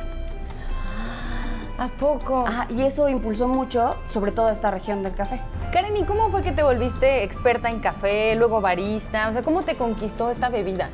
¿A 1.82 1.88
poco? 1.88 2.44
Ajá, 2.48 2.68
y 2.70 2.84
eso 2.84 3.10
impulsó 3.10 3.48
mucho, 3.48 3.96
sobre 4.14 4.32
todo 4.32 4.52
esta 4.52 4.70
región 4.70 5.02
del 5.02 5.16
café. 5.16 5.42
Karen, 5.74 5.98
¿y 5.98 6.04
cómo 6.04 6.30
fue 6.30 6.44
que 6.44 6.52
te 6.52 6.62
volviste 6.62 7.24
experta 7.24 7.72
en 7.72 7.80
café, 7.80 8.36
luego 8.36 8.62
barista? 8.62 9.28
O 9.28 9.34
sea, 9.34 9.42
¿cómo 9.42 9.64
te 9.64 9.76
conquistó 9.76 10.30
esta 10.30 10.50
bebida? 10.50 10.90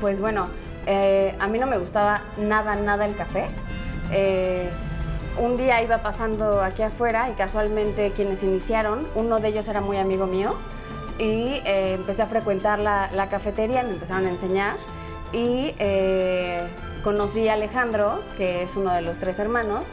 Pues 0.00 0.18
bueno, 0.18 0.48
eh, 0.86 1.36
a 1.38 1.46
mí 1.46 1.60
no 1.60 1.68
me 1.68 1.78
gustaba 1.78 2.22
nada, 2.36 2.74
nada 2.74 3.06
el 3.06 3.14
café. 3.14 3.46
Eh, 4.10 4.68
un 5.40 5.56
día 5.56 5.80
iba 5.84 5.98
pasando 5.98 6.62
aquí 6.62 6.82
afuera 6.82 7.30
y 7.30 7.34
casualmente 7.34 8.10
quienes 8.10 8.42
iniciaron, 8.42 9.06
uno 9.14 9.38
de 9.38 9.46
ellos 9.46 9.68
era 9.68 9.80
muy 9.80 9.98
amigo 9.98 10.26
mío 10.26 10.56
y 11.20 11.62
eh, 11.64 11.94
empecé 11.94 12.22
a 12.22 12.26
frecuentar 12.26 12.80
la, 12.80 13.08
la 13.12 13.28
cafetería, 13.28 13.84
me 13.84 13.90
empezaron 13.90 14.26
a 14.26 14.30
enseñar 14.30 14.74
y 15.32 15.74
conocí 17.02 17.48
a 17.48 17.54
Alejandro, 17.54 18.20
que 18.36 18.62
es 18.62 18.76
uno 18.76 18.92
de 18.92 19.02
los 19.02 19.18
tres 19.18 19.38
hermanos, 19.38 19.86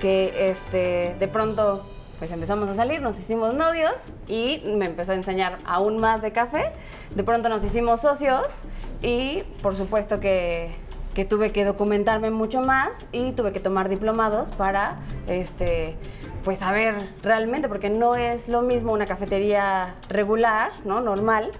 que 0.00 0.50
este, 0.50 1.16
de 1.18 1.28
pronto 1.28 1.84
pues 2.18 2.30
empezamos 2.32 2.68
a 2.68 2.74
salir, 2.74 3.00
nos 3.00 3.18
hicimos 3.18 3.54
novios 3.54 3.94
y 4.28 4.62
me 4.76 4.84
empezó 4.84 5.12
a 5.12 5.14
enseñar 5.14 5.58
aún 5.64 5.98
más 5.98 6.20
de 6.20 6.32
café. 6.32 6.70
De 7.14 7.24
pronto 7.24 7.48
nos 7.48 7.64
hicimos 7.64 8.02
socios 8.02 8.64
y 9.00 9.42
por 9.62 9.74
supuesto 9.74 10.20
que, 10.20 10.70
que 11.14 11.24
tuve 11.24 11.50
que 11.50 11.64
documentarme 11.64 12.30
mucho 12.30 12.60
más 12.60 13.06
y 13.10 13.32
tuve 13.32 13.52
que 13.52 13.60
tomar 13.60 13.88
diplomados 13.88 14.50
para 14.50 14.98
este, 15.28 15.96
pues 16.44 16.58
saber 16.58 16.94
realmente, 17.22 17.68
porque 17.68 17.90
no 17.90 18.14
es 18.14 18.48
lo 18.48 18.62
mismo 18.62 18.92
una 18.92 19.06
cafetería 19.06 19.94
regular, 20.08 20.72
¿no? 20.84 21.00
normal, 21.00 21.50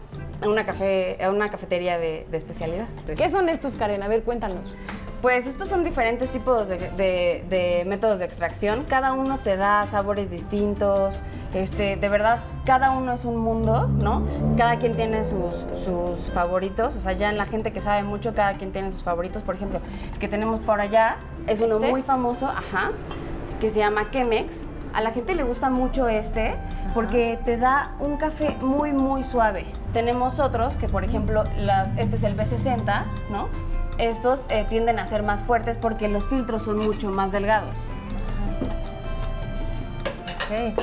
a 0.42 0.48
una, 0.48 0.64
café, 0.64 1.18
a 1.22 1.30
una 1.30 1.48
cafetería 1.50 1.98
de, 1.98 2.26
de 2.30 2.36
especialidad. 2.36 2.86
¿Qué 3.16 3.28
son 3.28 3.48
estos, 3.48 3.76
Karen? 3.76 4.02
A 4.02 4.08
ver, 4.08 4.22
cuéntanos. 4.22 4.74
Pues 5.20 5.46
estos 5.46 5.68
son 5.68 5.84
diferentes 5.84 6.30
tipos 6.30 6.66
de, 6.68 6.78
de- 6.78 7.44
de 7.50 7.84
métodos 7.86 8.18
de 8.20 8.24
extracción. 8.24 8.84
Cada 8.88 9.12
uno 9.12 9.38
te 9.38 9.56
da 9.56 9.86
sabores 9.86 10.30
distintos. 10.30 11.22
Este, 11.52 11.96
de 11.96 12.08
verdad, 12.08 12.38
cada 12.64 12.92
uno 12.92 13.12
es 13.12 13.26
un 13.26 13.36
mundo, 13.36 13.86
¿no? 13.88 14.26
Cada 14.56 14.76
quien 14.76 14.96
tiene 14.96 15.24
sus, 15.24 15.54
sus 15.84 16.30
favoritos. 16.32 16.96
O 16.96 17.00
sea, 17.02 17.12
ya 17.12 17.28
en 17.28 17.36
la 17.36 17.44
gente 17.44 17.70
que 17.72 17.82
sabe 17.82 18.02
mucho, 18.02 18.34
cada 18.34 18.54
quien 18.54 18.72
tiene 18.72 18.92
sus 18.92 19.02
favoritos. 19.02 19.42
Por 19.42 19.56
ejemplo, 19.56 19.80
el 20.12 20.18
que 20.18 20.28
tenemos 20.28 20.60
por 20.64 20.80
allá 20.80 21.16
es 21.46 21.60
uno 21.60 21.74
¿Este? 21.76 21.90
muy 21.90 22.00
famoso, 22.02 22.46
ajá, 22.46 22.92
que 23.60 23.68
se 23.68 23.80
llama 23.80 24.10
Chemex. 24.10 24.64
A 24.92 25.00
la 25.00 25.12
gente 25.12 25.34
le 25.34 25.42
gusta 25.44 25.70
mucho 25.70 26.08
este 26.08 26.54
porque 26.94 27.38
te 27.44 27.56
da 27.56 27.92
un 28.00 28.16
café 28.16 28.56
muy, 28.60 28.92
muy 28.92 29.22
suave. 29.22 29.64
Tenemos 29.92 30.40
otros 30.40 30.76
que, 30.76 30.88
por 30.88 31.04
ejemplo, 31.04 31.44
las- 31.56 31.96
este 31.98 32.16
es 32.16 32.22
el 32.24 32.36
B60, 32.36 33.04
¿no? 33.30 33.48
Estos 33.98 34.42
eh, 34.48 34.66
tienden 34.68 34.98
a 34.98 35.06
ser 35.06 35.22
más 35.22 35.44
fuertes 35.44 35.76
porque 35.76 36.08
los 36.08 36.26
filtros 36.28 36.62
son 36.64 36.78
mucho 36.78 37.10
más 37.10 37.32
delgados. 37.32 37.74
Ok. 40.46 40.78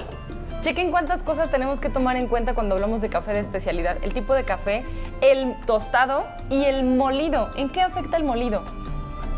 Chequen 0.62 0.92
cuántas 0.92 1.24
cosas 1.24 1.50
tenemos 1.52 1.80
que 1.80 1.90
tomar 1.90 2.16
en 2.16 2.28
cuenta 2.28 2.54
cuando 2.54 2.76
hablamos 2.76 3.02
de 3.02 3.10
café 3.10 3.34
de 3.34 3.40
especialidad. 3.40 3.98
El 4.02 4.14
tipo 4.14 4.34
de 4.34 4.44
café, 4.44 4.84
el 5.22 5.54
tostado 5.66 6.24
y 6.50 6.64
el 6.66 6.84
molido. 6.84 7.50
¿En 7.56 7.70
qué 7.70 7.82
afecta 7.82 8.18
el 8.18 8.24
molido? 8.24 8.62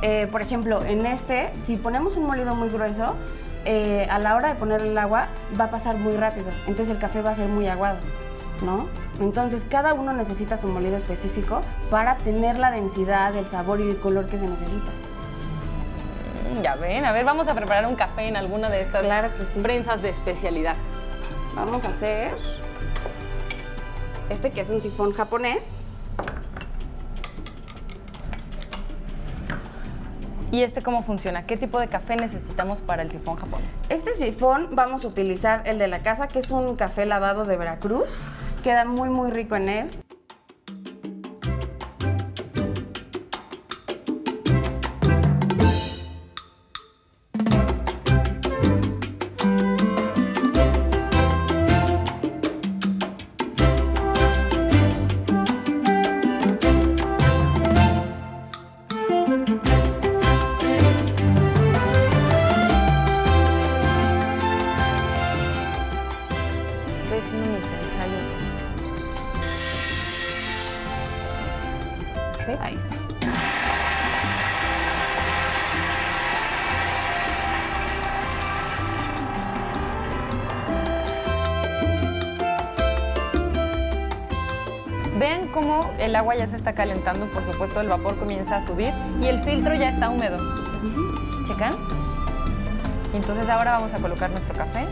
Eh, 0.02 0.28
por 0.32 0.42
ejemplo, 0.42 0.84
en 0.86 1.06
este, 1.06 1.52
si 1.66 1.76
ponemos 1.76 2.16
un 2.18 2.26
molido 2.26 2.56
muy 2.56 2.70
grueso, 2.70 3.16
eh, 3.72 4.08
a 4.10 4.18
la 4.18 4.36
hora 4.36 4.48
de 4.50 4.56
ponerle 4.56 4.90
el 4.90 4.98
agua 4.98 5.28
va 5.60 5.66
a 5.66 5.70
pasar 5.70 5.96
muy 5.96 6.18
rápido. 6.18 6.48
Entonces 6.66 6.90
el 6.90 6.98
café 6.98 7.22
va 7.22 7.30
a 7.32 7.36
ser 7.36 7.48
muy 7.48 7.68
aguado, 7.68 7.98
¿no? 8.64 8.88
Entonces 9.22 9.64
cada 9.70 9.94
uno 9.94 10.12
necesita 10.14 10.58
su 10.58 10.68
molido 10.68 10.98
específico 10.98 11.62
para 11.92 12.16
tener 12.18 12.58
la 12.58 12.72
densidad, 12.72 13.36
el 13.36 13.46
sabor 13.46 13.80
y 13.80 13.90
el 13.92 13.98
color 14.00 14.26
que 14.26 14.40
se 14.40 14.48
necesita. 14.48 14.92
Mm, 16.52 16.62
Ya 16.64 16.76
ven, 16.78 17.06
a 17.06 17.12
ver, 17.12 17.24
vamos 17.26 17.48
a 17.48 17.54
preparar 17.54 17.86
un 17.86 17.96
café 17.96 18.28
en 18.28 18.38
alguna 18.38 18.70
de 18.72 18.82
estas 18.82 19.04
Claro 19.06 19.30
sí. 19.54 19.60
prensas 19.60 20.02
de 20.02 20.10
especialidad. 20.10 20.76
Vamos 21.56 21.86
a 21.86 21.90
hacer 21.90 22.34
este 24.32 24.50
que 24.52 24.62
es 24.62 24.70
un 24.72 24.82
sifón 24.82 25.14
japonés. 25.14 25.78
¿Y 30.52 30.64
este 30.64 30.82
cómo 30.82 31.04
funciona? 31.04 31.46
¿Qué 31.46 31.58
tipo 31.58 31.80
de 31.80 31.88
café 31.90 32.16
necesitamos 32.16 32.82
para 32.82 33.04
el 33.04 33.12
sifón 33.12 33.36
japonés? 33.36 33.84
Este 33.90 34.16
sifón 34.16 34.70
vamos 34.72 35.06
a 35.06 35.08
utilizar 35.08 35.62
el 35.66 35.78
de 35.78 35.88
la 35.88 36.00
casa, 36.00 36.28
que 36.28 36.40
es 36.40 36.50
un 36.50 36.76
café 36.76 37.06
lavado 37.06 37.46
de 37.46 37.56
Veracruz. 37.56 38.08
Queda 38.64 38.84
muy, 38.84 39.10
muy 39.10 39.30
rico 39.30 39.56
en 39.56 39.70
él. 39.70 39.90
Vean 85.20 85.48
cómo 85.48 85.92
el 86.00 86.16
agua 86.16 86.36
ya 86.38 86.48
se 86.48 86.56
está 86.56 86.74
calentando, 86.74 87.26
por 87.26 87.44
supuesto 87.44 87.82
el 87.82 87.90
vapor 87.90 88.16
comienza 88.18 88.56
a 88.56 88.66
subir 88.66 88.94
y 89.22 89.28
el 89.28 89.44
filtro 89.44 89.74
ya 89.74 89.90
está 89.90 90.10
húmedo. 90.10 90.38
¿Checan? 91.46 91.76
Y 93.14 93.18
entonces 93.18 93.50
ahora 93.50 93.72
vamos 93.72 93.94
a 93.94 93.98
colocar 93.98 94.30
nuestro 94.30 94.54
café 94.54 94.86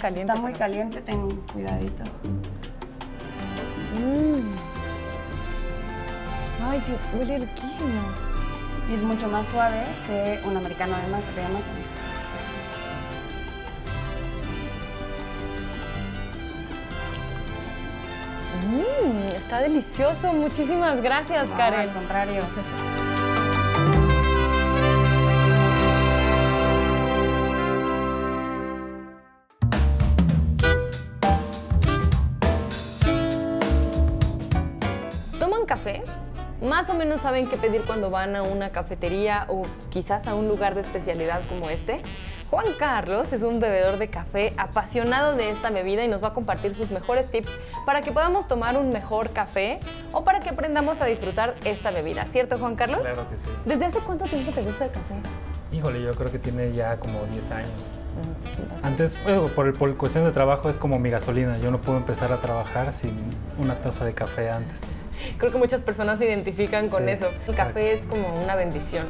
caliente. 0.00 0.32
Está 0.32 0.40
muy 0.40 0.52
pero- 0.52 0.58
caliente, 0.64 1.00
ten 1.02 1.30
cuidadito. 1.52 2.04
Mm. 3.98 4.50
Ay, 6.70 6.80
sí, 6.80 6.92
huele 7.16 7.38
riquísimo. 7.38 8.02
Y 8.90 8.94
es 8.94 9.02
mucho 9.02 9.28
más 9.28 9.46
suave 9.48 9.82
que 10.06 10.40
un 10.46 10.56
americano 10.56 10.96
de 10.96 11.02
máquina. 11.08 11.42
de 11.48 11.52
máquina. 11.54 11.80
Mm, 18.66 19.36
está 19.36 19.60
delicioso. 19.60 20.32
Muchísimas 20.32 21.00
gracias, 21.00 21.48
No, 21.48 21.56
Karen. 21.56 21.80
al 21.80 21.92
contrario. 21.92 22.42
menos 37.00 37.22
saben 37.22 37.48
qué 37.48 37.56
pedir 37.56 37.82
cuando 37.82 38.10
van 38.10 38.36
a 38.36 38.42
una 38.42 38.70
cafetería 38.70 39.46
o 39.48 39.62
quizás 39.88 40.28
a 40.28 40.34
un 40.34 40.48
lugar 40.48 40.74
de 40.74 40.82
especialidad 40.82 41.40
como 41.48 41.70
este. 41.70 42.02
Juan 42.50 42.66
Carlos 42.78 43.32
es 43.32 43.42
un 43.42 43.58
bebedor 43.60 43.98
de 43.98 44.08
café 44.10 44.52
apasionado 44.58 45.34
de 45.36 45.50
esta 45.50 45.70
bebida 45.70 46.04
y 46.04 46.08
nos 46.08 46.22
va 46.22 46.28
a 46.28 46.32
compartir 46.34 46.74
sus 46.74 46.90
mejores 46.90 47.28
tips 47.30 47.56
para 47.86 48.02
que 48.02 48.12
podamos 48.12 48.46
tomar 48.48 48.76
un 48.76 48.90
mejor 48.92 49.30
café 49.30 49.80
o 50.12 50.24
para 50.24 50.40
que 50.40 50.50
aprendamos 50.50 51.00
a 51.00 51.06
disfrutar 51.06 51.54
esta 51.64 51.90
bebida. 51.90 52.26
¿Cierto, 52.26 52.58
Juan 52.58 52.74
Carlos? 52.76 53.00
Claro 53.00 53.28
que 53.30 53.36
sí. 53.36 53.48
¿Desde 53.64 53.86
hace 53.86 54.00
cuánto 54.00 54.26
tiempo 54.26 54.52
te 54.52 54.62
gusta 54.62 54.84
el 54.84 54.90
café? 54.90 55.14
Híjole, 55.72 56.02
yo 56.02 56.14
creo 56.14 56.30
que 56.30 56.38
tiene 56.40 56.72
ya 56.72 56.96
como 56.98 57.24
10 57.26 57.50
años. 57.52 57.70
Antes, 58.82 59.12
bueno, 59.22 59.48
por, 59.54 59.66
el- 59.68 59.72
por 59.72 59.96
cuestión 59.96 60.24
de 60.24 60.32
trabajo 60.32 60.68
es 60.68 60.76
como 60.76 60.98
mi 60.98 61.08
gasolina. 61.10 61.56
Yo 61.58 61.70
no 61.70 61.78
puedo 61.80 61.96
empezar 61.98 62.32
a 62.32 62.40
trabajar 62.40 62.92
sin 62.92 63.12
una 63.58 63.76
taza 63.80 64.04
de 64.04 64.12
café 64.12 64.50
antes. 64.50 64.80
Creo 65.38 65.52
que 65.52 65.58
muchas 65.58 65.82
personas 65.82 66.18
se 66.18 66.26
identifican 66.26 66.88
con 66.88 67.04
Sí, 67.04 67.10
eso. 67.10 67.26
El 67.26 67.34
exacto. 67.34 67.54
café 67.56 67.92
es 67.92 68.06
como 68.06 68.42
una 68.42 68.54
bendición. 68.54 69.06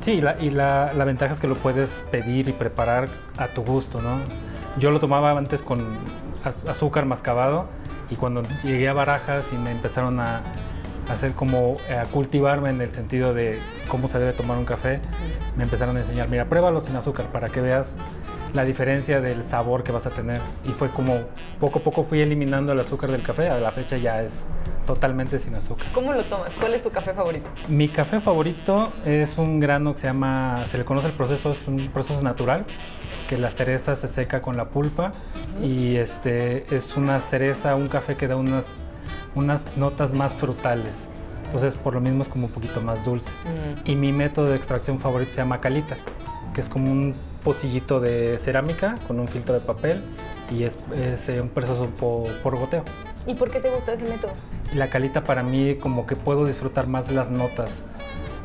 Sí, 0.00 0.20
la- 0.20 0.36
y 0.40 0.50
la, 0.50 0.92
la 0.92 1.04
ventaja 1.04 1.32
es 1.34 1.40
que 1.40 1.46
lo 1.46 1.54
puedes 1.54 1.90
pedir 2.10 2.48
y 2.48 2.52
preparar 2.52 3.08
a 3.38 3.48
tu 3.48 3.62
gusto, 3.62 4.00
¿no? 4.02 4.18
Yo 4.78 4.90
lo 4.90 5.00
tomaba 5.00 5.30
antes 5.36 5.62
con 5.62 5.98
az- 6.44 6.66
azúcar 6.68 7.04
mascabado 7.06 7.66
y 8.10 8.16
cuando 8.16 8.42
llegué 8.64 8.88
a 8.88 8.92
Barajas 8.94 9.46
y 9.52 9.56
me 9.56 9.70
empezaron 9.70 10.18
a 10.20 10.42
hacer 11.08 11.32
como 11.32 11.76
eh, 11.88 11.96
a 11.96 12.04
cultivarme 12.04 12.70
en 12.70 12.80
el 12.80 12.92
sentido 12.92 13.34
de 13.34 13.58
cómo 13.88 14.08
se 14.08 14.18
debe 14.18 14.32
tomar 14.32 14.56
un 14.58 14.64
café, 14.64 15.00
me 15.56 15.64
empezaron 15.64 15.96
a 15.96 16.00
enseñar, 16.00 16.28
mira, 16.28 16.46
pruébalo 16.46 16.80
sin 16.80 16.96
azúcar 16.96 17.26
para 17.26 17.48
que 17.48 17.60
veas 17.60 17.96
la 18.52 18.64
diferencia 18.64 19.20
del 19.20 19.44
sabor 19.44 19.82
que 19.82 19.92
vas 19.92 20.06
a 20.06 20.10
tener. 20.10 20.40
Y 20.64 20.72
fue 20.72 20.90
como 20.90 21.20
poco 21.60 21.78
a 21.78 21.82
poco 21.82 22.04
fui 22.04 22.20
eliminando 22.20 22.72
el 22.72 22.80
azúcar 22.80 23.10
del 23.10 23.22
café, 23.22 23.48
a 23.48 23.58
la 23.58 23.72
fecha 23.72 23.96
ya 23.96 24.22
es 24.22 24.46
totalmente 24.86 25.38
sin 25.38 25.54
azúcar. 25.54 25.86
¿Cómo 25.92 26.12
lo 26.12 26.24
tomas? 26.24 26.54
¿Cuál 26.56 26.74
es 26.74 26.82
tu 26.82 26.90
café 26.90 27.14
favorito? 27.14 27.48
Mi 27.68 27.88
café 27.88 28.20
favorito 28.20 28.92
es 29.04 29.38
un 29.38 29.60
grano 29.60 29.94
que 29.94 30.00
se 30.00 30.06
llama, 30.08 30.64
se 30.66 30.78
le 30.78 30.84
conoce 30.84 31.08
el 31.08 31.14
proceso, 31.14 31.52
es 31.52 31.66
un 31.68 31.88
proceso 31.88 32.20
natural, 32.22 32.64
que 33.28 33.38
la 33.38 33.50
cereza 33.50 33.96
se 33.96 34.08
seca 34.08 34.42
con 34.42 34.56
la 34.56 34.66
pulpa 34.66 35.12
y 35.62 35.96
este 35.96 36.74
es 36.74 36.96
una 36.96 37.20
cereza, 37.20 37.74
un 37.76 37.88
café 37.88 38.16
que 38.16 38.28
da 38.28 38.36
unas, 38.36 38.66
unas 39.34 39.76
notas 39.76 40.12
más 40.12 40.34
frutales. 40.34 41.08
Entonces 41.46 41.74
por 41.74 41.94
lo 41.94 42.00
mismo 42.00 42.22
es 42.22 42.28
como 42.28 42.46
un 42.46 42.52
poquito 42.52 42.80
más 42.80 43.04
dulce. 43.04 43.30
Y 43.84 43.94
mi 43.94 44.12
método 44.12 44.46
de 44.46 44.56
extracción 44.56 44.98
favorito 44.98 45.30
se 45.30 45.38
llama 45.38 45.60
calita, 45.60 45.96
que 46.54 46.60
es 46.60 46.68
como 46.68 46.90
un 46.90 47.14
pocillito 47.44 48.00
de 48.00 48.38
cerámica 48.38 48.96
con 49.06 49.18
un 49.20 49.28
filtro 49.28 49.54
de 49.54 49.60
papel 49.60 50.02
y 50.50 50.64
es, 50.64 50.76
es, 50.94 51.28
eh, 51.28 51.40
un 51.40 51.48
proceso 51.48 51.86
po- 51.98 52.28
por 52.42 52.56
goteo. 52.58 52.84
¿Y 53.26 53.34
por 53.34 53.50
qué 53.50 53.60
te 53.60 53.70
gusta 53.70 53.92
ese 53.92 54.04
método? 54.06 54.32
La 54.74 54.88
calita 54.88 55.24
para 55.24 55.42
mí 55.42 55.76
como 55.76 56.06
que 56.06 56.16
puedo 56.16 56.44
disfrutar 56.46 56.86
más 56.86 57.10
las 57.10 57.30
notas. 57.30 57.82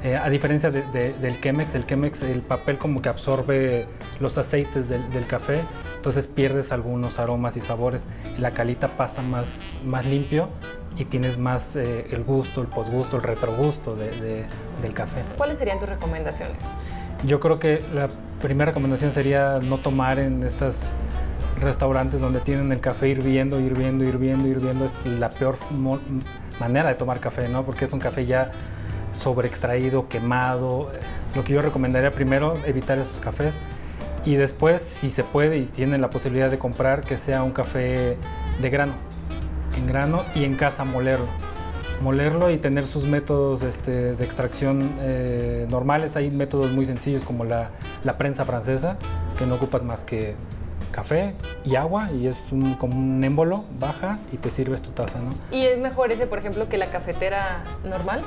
Eh, 0.03 0.15
a 0.15 0.29
diferencia 0.29 0.69
de- 0.69 0.83
de- 0.93 1.13
del 1.13 1.41
Chemex, 1.41 1.73
el 1.73 1.86
Chemex, 1.88 2.21
el 2.21 2.41
papel 2.41 2.77
como 2.77 3.01
que 3.01 3.10
absorbe 3.10 3.88
los 4.19 4.38
aceites 4.38 4.88
del, 4.89 5.10
del 5.12 5.25
café, 5.25 5.62
entonces 5.95 6.27
pierdes 6.27 6.71
algunos 6.71 7.17
aromas 7.17 7.57
y 7.57 7.62
sabores. 7.62 8.03
La 8.38 8.51
calita 8.51 8.89
pasa 8.89 9.23
más, 9.23 9.47
más 9.83 10.05
limpio 10.05 10.49
y 10.97 11.05
tienes 11.05 11.39
más 11.39 11.75
eh, 11.75 12.07
el 12.12 12.23
gusto, 12.23 12.62
el 12.62 12.67
posgusto, 12.67 13.17
el 13.17 13.23
retrogusto 13.23 13.95
de- 13.95 14.12
de- 14.21 14.45
del 14.83 14.93
café. 14.93 15.21
¿Cuáles 15.36 15.57
serían 15.57 15.79
tus 15.79 15.89
recomendaciones? 15.89 16.65
Yo 17.25 17.39
creo 17.39 17.60
que 17.60 17.84
la 17.93 18.10
primera 18.41 18.71
recomendación 18.71 19.12
sería 19.12 19.60
no 19.62 19.80
tomar 19.80 20.19
en 20.19 20.43
estos 20.43 20.80
restaurantes 21.60 22.21
donde 22.21 22.39
tienen 22.39 22.71
el 22.71 22.80
café 22.80 23.10
hirviendo, 23.10 23.60
hirviendo, 23.60 24.03
hirviendo, 24.06 24.47
hirviendo. 24.47 24.86
Es 24.86 24.91
la 25.06 25.30
peor 25.30 25.58
manera 26.60 26.89
de 26.89 26.95
tomar 26.95 27.19
café, 27.19 27.49
¿no? 27.49 27.63
Porque 27.63 27.86
es 27.86 27.93
un 27.93 27.99
café 27.99 28.25
ya 28.25 28.51
sobreextraído, 29.13 30.08
quemado. 30.08 30.91
Lo 31.36 31.43
que 31.43 31.53
yo 31.53 31.62
recomendaría 31.62 32.12
primero, 32.12 32.60
evitar 32.65 32.99
esos 32.99 33.17
cafés. 33.17 33.56
Y 34.23 34.36
después, 34.36 34.84
si 34.84 35.10
se 35.10 35.23
puede 35.23 35.58
y 35.58 35.65
tienen 35.65 36.01
la 36.01 36.10
posibilidad 36.12 36.51
de 36.51 36.60
comprar, 36.60 37.01
que 37.01 37.17
sea 37.17 37.41
un 37.41 37.51
café 37.51 38.17
de 38.62 38.69
grano. 38.69 38.93
En 39.75 39.88
grano 39.88 40.23
y 40.36 40.43
en 40.43 40.56
casa 40.56 40.84
molerlo 40.84 41.46
molerlo 42.01 42.49
y 42.51 42.57
tener 42.57 42.86
sus 42.86 43.03
métodos 43.05 43.62
este, 43.63 44.15
de 44.15 44.23
extracción 44.25 44.91
eh, 44.99 45.65
normales. 45.69 46.15
Hay 46.15 46.31
métodos 46.31 46.71
muy 46.71 46.86
sencillos 46.86 47.23
como 47.23 47.43
la, 47.43 47.69
la 48.03 48.17
prensa 48.17 48.45
francesa, 48.45 48.97
que 49.38 49.45
no 49.45 49.55
ocupas 49.55 49.83
más 49.83 50.03
que 50.03 50.36
café 50.91 51.33
y 51.65 51.75
agua 51.75 52.10
y 52.12 52.27
es 52.27 52.36
un, 52.51 52.75
como 52.75 52.97
un 52.97 53.23
émbolo, 53.23 53.63
baja 53.79 54.19
y 54.31 54.38
te 54.38 54.49
sirves 54.49 54.81
tu 54.81 54.91
taza, 54.91 55.19
¿no? 55.19 55.29
¿Y 55.55 55.65
es 55.65 55.77
mejor 55.77 56.12
ese, 56.12 56.27
por 56.27 56.39
ejemplo, 56.39 56.69
que 56.69 56.77
la 56.77 56.88
cafetera 56.88 57.63
normal? 57.83 58.23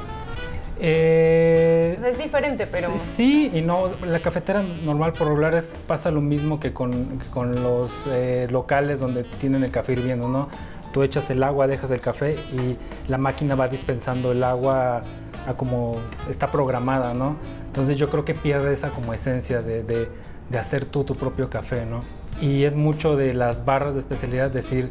Eh, 0.83 1.94
O 1.98 2.00
sea, 2.00 2.09
es 2.11 2.18
diferente, 2.18 2.66
pero... 2.66 2.90
Sí 3.14 3.50
y 3.52 3.61
no. 3.61 3.90
La 4.06 4.20
cafetera 4.20 4.62
normal 4.62 5.12
por 5.12 5.28
regular 5.28 5.54
es, 5.54 5.66
pasa 5.87 6.11
lo 6.11 6.20
mismo 6.20 6.59
que 6.59 6.72
con, 6.72 7.18
que 7.18 7.26
con 7.26 7.62
los 7.62 7.90
eh, 8.06 8.46
locales 8.50 8.98
donde 9.00 9.24
tienen 9.24 9.62
el 9.62 9.70
café 9.70 9.92
hirviendo, 9.92 10.28
¿no? 10.28 10.48
Tú 10.92 11.03
echas 11.03 11.31
el 11.31 11.42
agua, 11.42 11.66
dejas 11.66 11.90
el 11.90 12.00
café 12.00 12.33
y 12.53 12.76
la 13.09 13.18
máquina 13.18 13.55
va 13.55 13.68
dispensando 13.68 14.33
el 14.33 14.42
agua 14.42 15.03
a 15.46 15.55
como 15.55 15.96
está 16.29 16.50
programada, 16.50 17.14
¿no? 17.14 17.37
Entonces 17.66 17.96
yo 17.96 18.11
creo 18.11 18.24
que 18.24 18.35
pierde 18.35 18.72
esa 18.72 18.90
como 18.90 19.14
esencia 19.14 19.62
de, 19.62 19.83
de- 19.85 20.09
de 20.50 20.59
hacer 20.59 20.85
tú 20.85 21.05
tu 21.05 21.14
propio 21.14 21.48
café, 21.48 21.87
¿no? 21.87 22.00
Y 22.40 22.64
es 22.64 22.74
mucho 22.74 23.16
de 23.16 23.35
las 23.35 23.64
barras 23.64 23.94
de 23.94 24.00
especialidad 24.00 24.50
decir 24.50 24.90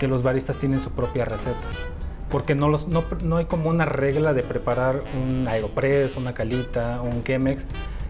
que 0.00 0.08
los 0.08 0.24
baristas 0.24 0.58
tienen 0.58 0.82
sus 0.82 0.90
propias 0.92 1.28
recetas. 1.28 1.76
Porque 2.28 2.56
no, 2.56 2.68
los, 2.68 2.88
no, 2.88 3.04
no 3.22 3.36
hay 3.36 3.44
como 3.44 3.70
una 3.70 3.84
regla 3.84 4.32
de 4.34 4.42
preparar 4.42 5.00
un 5.22 5.46
Aeropress, 5.46 6.16
una 6.16 6.32
Calita, 6.34 7.00
un 7.00 7.22
Chemex. 7.22 7.64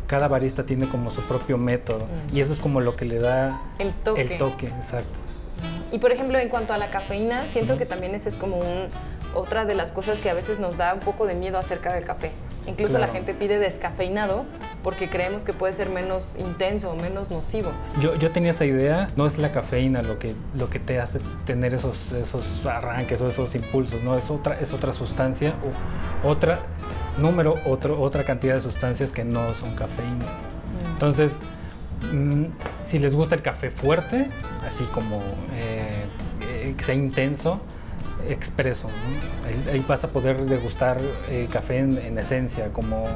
Cada 0.06 0.26
barista 0.28 0.64
tiene 0.64 0.88
como 0.88 1.10
su 1.10 1.20
propio 1.22 1.58
método. 1.58 2.06
Y 2.32 2.40
eso 2.40 2.54
es 2.54 2.60
como 2.60 2.80
lo 2.80 2.96
que 2.96 3.04
le 3.04 3.18
da 3.18 3.60
El 3.78 3.92
toque. 3.92 4.22
el 4.22 4.38
toque, 4.38 4.66
exacto. 4.68 5.18
Y 5.92 5.98
por 5.98 6.12
ejemplo, 6.12 6.38
en 6.38 6.48
cuanto 6.48 6.72
a 6.72 6.78
la 6.78 6.90
cafeína, 6.90 7.46
siento 7.46 7.78
que 7.78 7.86
también 7.86 8.14
esa 8.14 8.28
es 8.28 8.36
como 8.36 8.56
un, 8.56 8.88
otra 9.34 9.64
de 9.64 9.74
las 9.74 9.92
cosas 9.92 10.18
que 10.18 10.30
a 10.30 10.34
veces 10.34 10.58
nos 10.58 10.76
da 10.76 10.94
un 10.94 11.00
poco 11.00 11.26
de 11.26 11.34
miedo 11.34 11.58
acerca 11.58 11.92
del 11.94 12.04
café. 12.04 12.30
Incluso 12.66 12.98
la 12.98 13.06
gente 13.08 13.32
pide 13.32 13.60
descafeinado 13.60 14.44
porque 14.82 15.08
creemos 15.08 15.44
que 15.44 15.52
puede 15.52 15.72
ser 15.72 15.88
menos 15.88 16.36
intenso 16.36 16.90
o 16.90 16.96
menos 16.96 17.30
nocivo. 17.30 17.70
Yo, 18.00 18.16
yo 18.16 18.32
tenía 18.32 18.50
esa 18.50 18.64
idea, 18.64 19.08
no 19.14 19.26
es 19.26 19.38
la 19.38 19.52
cafeína 19.52 20.02
lo 20.02 20.18
que, 20.18 20.34
lo 20.54 20.68
que 20.68 20.80
te 20.80 20.98
hace 20.98 21.20
tener 21.44 21.74
esos, 21.74 22.10
esos 22.12 22.66
arranques 22.66 23.20
o 23.20 23.28
esos 23.28 23.54
impulsos, 23.54 24.02
no, 24.02 24.16
es 24.16 24.30
otra, 24.30 24.58
es 24.58 24.72
otra 24.72 24.92
sustancia 24.92 25.54
o 26.24 26.28
otra 26.28 26.60
número, 27.18 27.54
otro, 27.66 28.00
otra 28.00 28.24
cantidad 28.24 28.56
de 28.56 28.60
sustancias 28.60 29.12
que 29.12 29.24
no 29.24 29.54
son 29.54 29.76
cafeína. 29.76 30.26
Entonces, 30.92 31.32
mm, 31.32 31.55
si 32.82 32.98
les 32.98 33.14
gusta 33.14 33.34
el 33.34 33.42
café 33.42 33.70
fuerte, 33.70 34.28
así 34.66 34.84
como 34.84 35.22
eh, 35.52 36.06
que 36.76 36.84
sea 36.84 36.94
intenso, 36.94 37.60
expreso, 38.28 38.88
ahí, 39.70 39.84
vas 39.86 40.04
a 40.04 40.08
poder 40.08 40.36
degustar 40.46 40.98
eh, 41.28 41.48
café 41.50 41.78
en, 41.78 41.98
en 41.98 42.18
esencia, 42.18 42.72
como, 42.72 43.06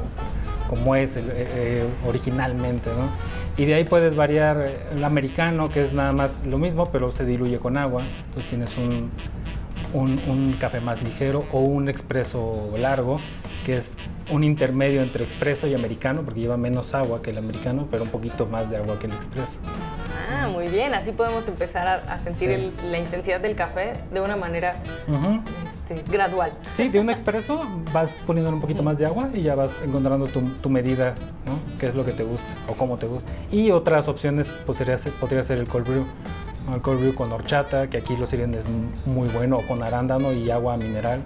como 0.69 0.95
es 0.95 1.17
eh, 1.17 1.23
eh, 1.27 1.87
originalmente. 2.05 2.89
¿no? 2.89 3.09
Y 3.57 3.65
de 3.65 3.75
ahí 3.75 3.83
puedes 3.83 4.15
variar 4.15 4.73
el 4.91 5.03
americano, 5.03 5.69
que 5.69 5.83
es 5.83 5.93
nada 5.93 6.13
más 6.13 6.45
lo 6.45 6.57
mismo, 6.57 6.91
pero 6.91 7.11
se 7.11 7.25
diluye 7.25 7.59
con 7.59 7.77
agua. 7.77 8.03
Entonces 8.27 8.49
tienes 8.49 8.77
un, 8.77 9.11
un, 9.93 10.19
un 10.27 10.53
café 10.53 10.79
más 10.81 11.01
ligero 11.01 11.45
o 11.51 11.59
un 11.59 11.89
expreso 11.89 12.71
largo, 12.77 13.19
que 13.65 13.77
es 13.77 13.95
un 14.31 14.43
intermedio 14.43 15.01
entre 15.01 15.23
expreso 15.25 15.67
y 15.67 15.73
americano, 15.75 16.21
porque 16.23 16.39
lleva 16.41 16.57
menos 16.57 16.93
agua 16.93 17.21
que 17.21 17.31
el 17.31 17.37
americano, 17.37 17.87
pero 17.91 18.03
un 18.03 18.09
poquito 18.09 18.45
más 18.45 18.69
de 18.69 18.77
agua 18.77 18.97
que 18.99 19.07
el 19.07 19.13
expreso. 19.13 19.53
Ah, 20.33 20.47
muy 20.47 20.69
bien. 20.69 20.93
Así 20.93 21.11
podemos 21.11 21.47
empezar 21.47 21.85
a, 21.87 21.95
a 22.13 22.17
sentir 22.17 22.47
Sí. 22.49 22.53
el- 22.55 22.91
la 22.91 22.97
intensidad 22.99 23.41
del 23.41 23.55
café 23.55 23.93
de 24.13 24.21
una 24.21 24.37
manera 24.37 24.75
Ujú. 25.07 25.41
este, 25.69 26.03
gradual. 26.09 26.53
Sí, 26.75 26.87
de 26.87 26.99
un 27.01 27.09
expreso 27.09 27.67
vas 27.91 28.09
poniendo 28.25 28.51
un 28.51 28.61
poquito 28.61 28.81
más 28.81 28.97
de 28.97 29.05
agua 29.05 29.29
y 29.33 29.41
ya 29.41 29.55
vas 29.55 29.71
encontrando 29.83 30.27
tu, 30.27 30.41
tu 30.61 30.69
medida, 30.69 31.13
¿no? 31.45 31.59
qué 31.79 31.87
es 31.87 31.95
lo 31.95 32.05
que 32.05 32.13
te 32.13 32.23
gusta 32.23 32.47
o 32.67 32.73
cómo 32.73 32.97
te 32.97 33.07
gusta. 33.07 33.29
Y 33.51 33.71
otras 33.71 34.07
opciones 34.07 34.47
pues, 34.65 34.77
sería 34.77 34.97
ser- 34.97 35.11
podría 35.13 35.43
ser 35.43 35.57
el 35.57 35.67
cold 35.67 35.85
brew. 35.87 36.05
El 36.73 36.81
cold 36.81 37.01
brew 37.01 37.13
con 37.15 37.31
horchata, 37.33 37.89
que 37.89 37.97
aquí 37.97 38.15
lo 38.15 38.25
sirven 38.25 38.53
es 38.53 38.65
muy 39.05 39.27
bueno, 39.29 39.57
o 39.57 39.67
con 39.67 39.83
arándano 39.83 40.31
y 40.31 40.49
agua 40.51 40.77
mineral. 40.77 41.21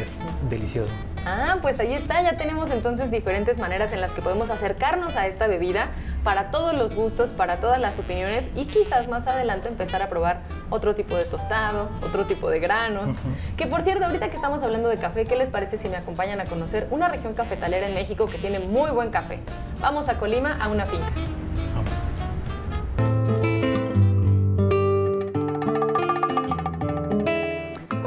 Es 0.00 0.08
delicioso. 0.48 0.92
Ah, 1.24 1.58
pues 1.62 1.78
ahí 1.78 1.92
está, 1.94 2.20
ya 2.20 2.34
tenemos 2.34 2.72
entonces 2.72 3.12
diferentes 3.12 3.58
maneras 3.58 3.92
en 3.92 4.00
las 4.00 4.12
que 4.12 4.20
podemos 4.20 4.50
acercarnos 4.50 5.14
a 5.14 5.28
esta 5.28 5.46
bebida 5.46 5.90
para 6.24 6.50
todos 6.50 6.74
los 6.74 6.96
gustos, 6.96 7.30
para 7.30 7.60
todas 7.60 7.80
las 7.80 8.00
opiniones 8.00 8.50
y 8.56 8.64
quizás 8.64 9.06
más 9.08 9.28
adelante 9.28 9.68
empezar 9.68 10.02
a 10.02 10.08
probar 10.08 10.40
otro 10.68 10.96
tipo 10.96 11.16
de 11.16 11.24
tostado, 11.24 11.90
otro 12.02 12.26
tipo 12.26 12.50
de 12.50 12.58
granos. 12.58 13.14
Que 13.56 13.68
por 13.68 13.82
cierto, 13.82 14.04
ahorita 14.04 14.30
que 14.30 14.36
estamos 14.36 14.64
hablando 14.64 14.88
de 14.88 14.96
café, 14.96 15.24
¿qué 15.24 15.36
les 15.36 15.48
parece 15.48 15.78
si 15.78 15.88
me 15.88 15.96
acompañan 15.96 16.40
a 16.40 16.44
conocer 16.44 16.88
una 16.90 17.06
región 17.06 17.34
cafetalera 17.34 17.86
en 17.86 17.94
México 17.94 18.26
que 18.26 18.38
tiene 18.38 18.58
muy 18.58 18.90
buen 18.90 19.10
café? 19.10 19.38
Vamos 19.80 20.08
a 20.08 20.18
Colima 20.18 20.58
a 20.60 20.68
una 20.68 20.86
finca. 20.86 21.12
Vamos. 21.74 21.92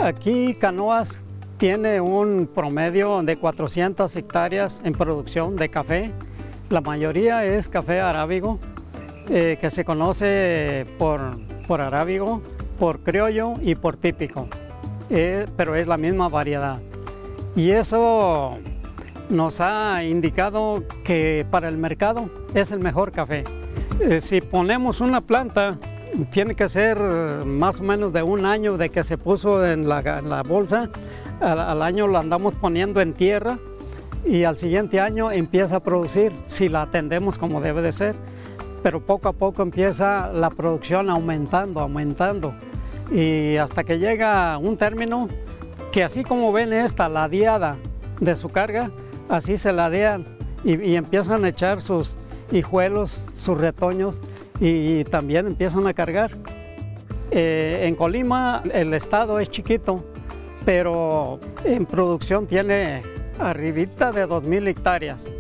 Aquí 0.06 0.54
Canoas 0.56 1.25
tiene 1.58 2.02
un 2.02 2.50
promedio 2.54 3.22
de 3.24 3.38
400 3.38 4.14
hectáreas 4.16 4.82
en 4.84 4.94
producción 4.94 5.56
de 5.56 5.70
café. 5.70 6.12
La 6.70 6.82
mayoría 6.82 7.46
es 7.46 7.70
café 7.70 8.02
arábigo, 8.02 8.60
eh, 9.30 9.58
que 9.62 9.72
se 9.72 9.86
conoce 9.86 10.86
por, 10.98 11.20
por 11.68 11.82
arábigo, 11.82 12.42
por 12.80 13.00
criollo 13.00 13.54
y 13.62 13.76
por 13.76 13.98
típico, 13.98 14.48
Eh, 15.12 15.46
pero 15.56 15.76
es 15.76 15.86
la 15.86 15.98
misma 15.98 16.30
variedad. 16.30 16.80
Y 17.56 17.70
eso 17.70 18.58
nos 19.30 19.62
ha 19.62 20.04
indicado 20.04 20.84
que 21.04 21.46
para 21.52 21.70
el 21.70 21.78
mercado 21.78 22.28
es 22.56 22.72
el 22.72 22.80
mejor 22.80 23.12
café. 23.12 23.44
Eh, 24.00 24.20
si 24.20 24.42
ponemos 24.42 25.02
una 25.02 25.22
planta, 25.22 25.78
tiene 26.32 26.56
que 26.56 26.68
ser 26.68 26.98
más 27.46 27.80
o 27.80 27.84
menos 27.84 28.14
de 28.14 28.24
un 28.24 28.46
año 28.46 28.78
de 28.78 28.90
que 28.90 29.04
se 29.04 29.18
puso 29.18 29.64
en 29.64 29.88
la 29.88 30.44
bolsa. 30.44 30.90
Al, 31.42 31.60
al 31.60 31.82
año 31.82 32.08
la 32.08 32.20
andamos 32.20 32.54
poniendo 32.54 33.02
en 33.02 33.14
tierra 33.14 33.58
y 34.26 34.44
al 34.44 34.58
siguiente 34.58 35.00
año 35.00 35.32
empieza 35.32 35.78
a 35.78 35.80
producir 35.82 36.34
si 36.48 36.70
la 36.70 36.84
atendemos 36.84 37.38
como 37.38 37.62
debe 37.62 37.82
de 37.82 37.94
ser. 37.94 38.16
Pero 38.84 39.00
poco 39.00 39.30
a 39.30 39.34
poco 39.34 39.64
empieza 39.64 40.32
la 40.32 40.50
producción 40.50 41.10
aumentando, 41.10 41.80
aumentando. 41.80 42.54
Y 43.12 43.58
hasta 43.58 43.84
que 43.84 44.00
llega 44.00 44.58
un 44.58 44.78
término 44.78 45.28
que 45.92 46.04
así 46.04 46.24
como 46.24 46.52
ven 46.52 46.74
esta 46.74 47.10
ladeada 47.10 47.78
de 48.20 48.36
su 48.36 48.50
carga, 48.50 48.92
así 49.30 49.58
se 49.58 49.72
ladean 49.72 50.26
y, 50.64 50.76
y 50.82 50.96
empiezan 50.96 51.46
a 51.46 51.50
echar 51.50 51.82
sus 51.82 52.18
hijuelos, 52.52 53.24
sus 53.36 53.58
retoños 53.58 54.20
y, 54.60 55.04
también 55.06 55.48
empiezan 55.48 55.88
a 55.88 55.94
cargar. 55.94 56.32
Eh, 57.32 57.82
en 57.84 57.96
Colima 57.96 58.64
el 58.72 58.94
estado 58.94 59.40
es 59.40 59.50
chiquito, 59.50 60.06
pero 60.66 61.40
en 61.64 61.86
producción 61.86 62.48
tiene 62.48 63.04
arribita 63.40 64.12
de 64.12 64.28
2.000 64.28 64.68
hectáreas. 64.68 65.32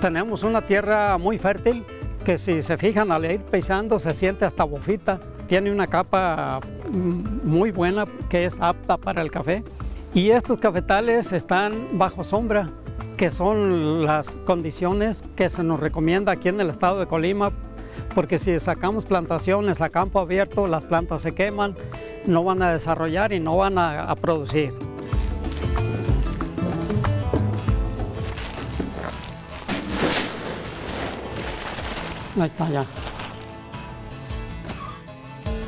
Tenemos 0.00 0.42
una 0.42 0.62
tierra 0.62 1.18
muy 1.18 1.38
fértil 1.38 1.84
que 2.24 2.38
si 2.38 2.62
se 2.62 2.78
fijan 2.78 3.12
al 3.12 3.30
ir 3.30 3.40
pisando 3.40 3.98
se 3.98 4.14
siente 4.14 4.44
hasta 4.44 4.64
bofita. 4.64 5.20
Tiene 5.46 5.70
una 5.70 5.86
capa 5.86 6.60
mm, 6.90 7.48
muy 7.48 7.70
buena 7.70 8.06
que 8.28 8.46
es 8.46 8.58
apta 8.60 8.96
para 8.96 9.20
el 9.20 9.30
café. 9.30 9.62
Y 10.14 10.30
estos 10.30 10.58
cafetales 10.58 11.32
están 11.32 11.72
bajo 11.92 12.24
sombra, 12.24 12.68
que 13.16 13.30
son 13.30 14.04
las 14.04 14.36
condiciones 14.46 15.22
que 15.36 15.50
se 15.50 15.62
nos 15.62 15.78
recomienda 15.78 16.32
aquí 16.32 16.48
en 16.48 16.60
el 16.60 16.70
estado 16.70 16.98
de 16.98 17.06
Colima, 17.06 17.52
porque 18.14 18.38
si 18.38 18.58
sacamos 18.60 19.04
plantaciones 19.04 19.80
a 19.80 19.88
campo 19.88 20.20
abierto, 20.20 20.66
las 20.66 20.84
plantas 20.84 21.22
se 21.22 21.32
queman, 21.34 21.74
no 22.26 22.44
van 22.44 22.62
a 22.62 22.72
desarrollar 22.72 23.32
y 23.32 23.40
no 23.40 23.56
van 23.56 23.78
a, 23.78 24.14
producir. 24.16 24.72
Ahí 32.36 32.46
está 32.46 32.68
ya. 32.70 32.84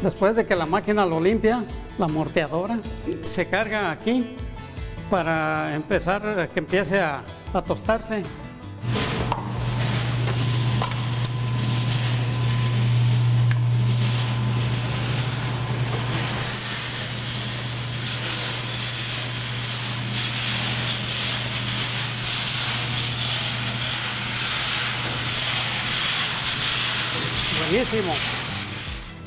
Después 0.02 0.34
de 0.34 0.46
que 0.46 0.56
la 0.56 0.66
máquina 0.66 1.06
lo 1.06 1.20
limpia, 1.20 1.64
la 1.98 2.08
morteadora, 2.08 2.78
se 3.22 3.46
carga 3.46 3.90
aquí 3.90 4.36
para 5.10 5.74
empezar 5.74 6.26
a 6.26 6.48
que 6.48 6.60
empiece 6.60 7.00
a 7.00 7.22
tostarse. 7.66 8.22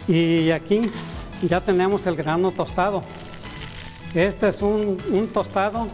Y 0.08 0.52
aquí 0.52 0.82
ya 1.42 1.62
tenemos 1.62 2.06
el 2.06 2.16
grano 2.16 2.52
tostado. 2.52 3.04
Este 4.14 4.48
es 4.48 4.62
un, 4.62 4.98
un 5.12 5.28
tostado 5.28 5.88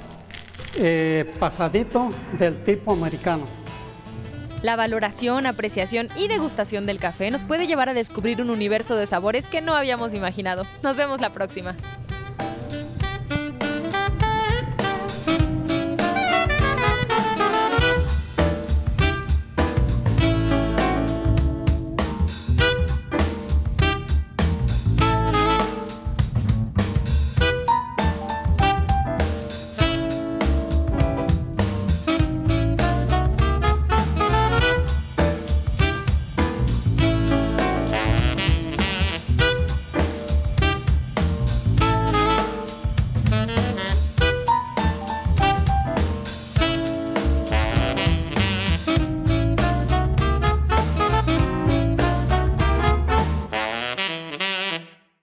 eh, 0.76 1.26
pasadito 1.40 2.10
del 2.38 2.64
tipo 2.64 2.94
americano. 2.94 3.48
La 4.62 4.76
valoración, 4.76 5.48
apreciación 5.48 6.10
y 6.16 6.28
degustación 6.28 6.86
del 6.86 7.00
café 7.00 7.32
nos 7.32 7.44
puede 7.44 7.66
llevar 7.66 7.90
a 7.90 7.96
descubrir 7.96 8.42
un 8.42 8.52
universo 8.52 8.96
de 8.96 9.08
sabores 9.08 9.48
que 9.48 9.62
no 9.62 9.76
habíamos 9.76 10.14
imaginado. 10.14 10.68
Nos 10.84 10.98
vemos 10.98 11.20
la 11.20 11.34
próxima. 11.34 11.76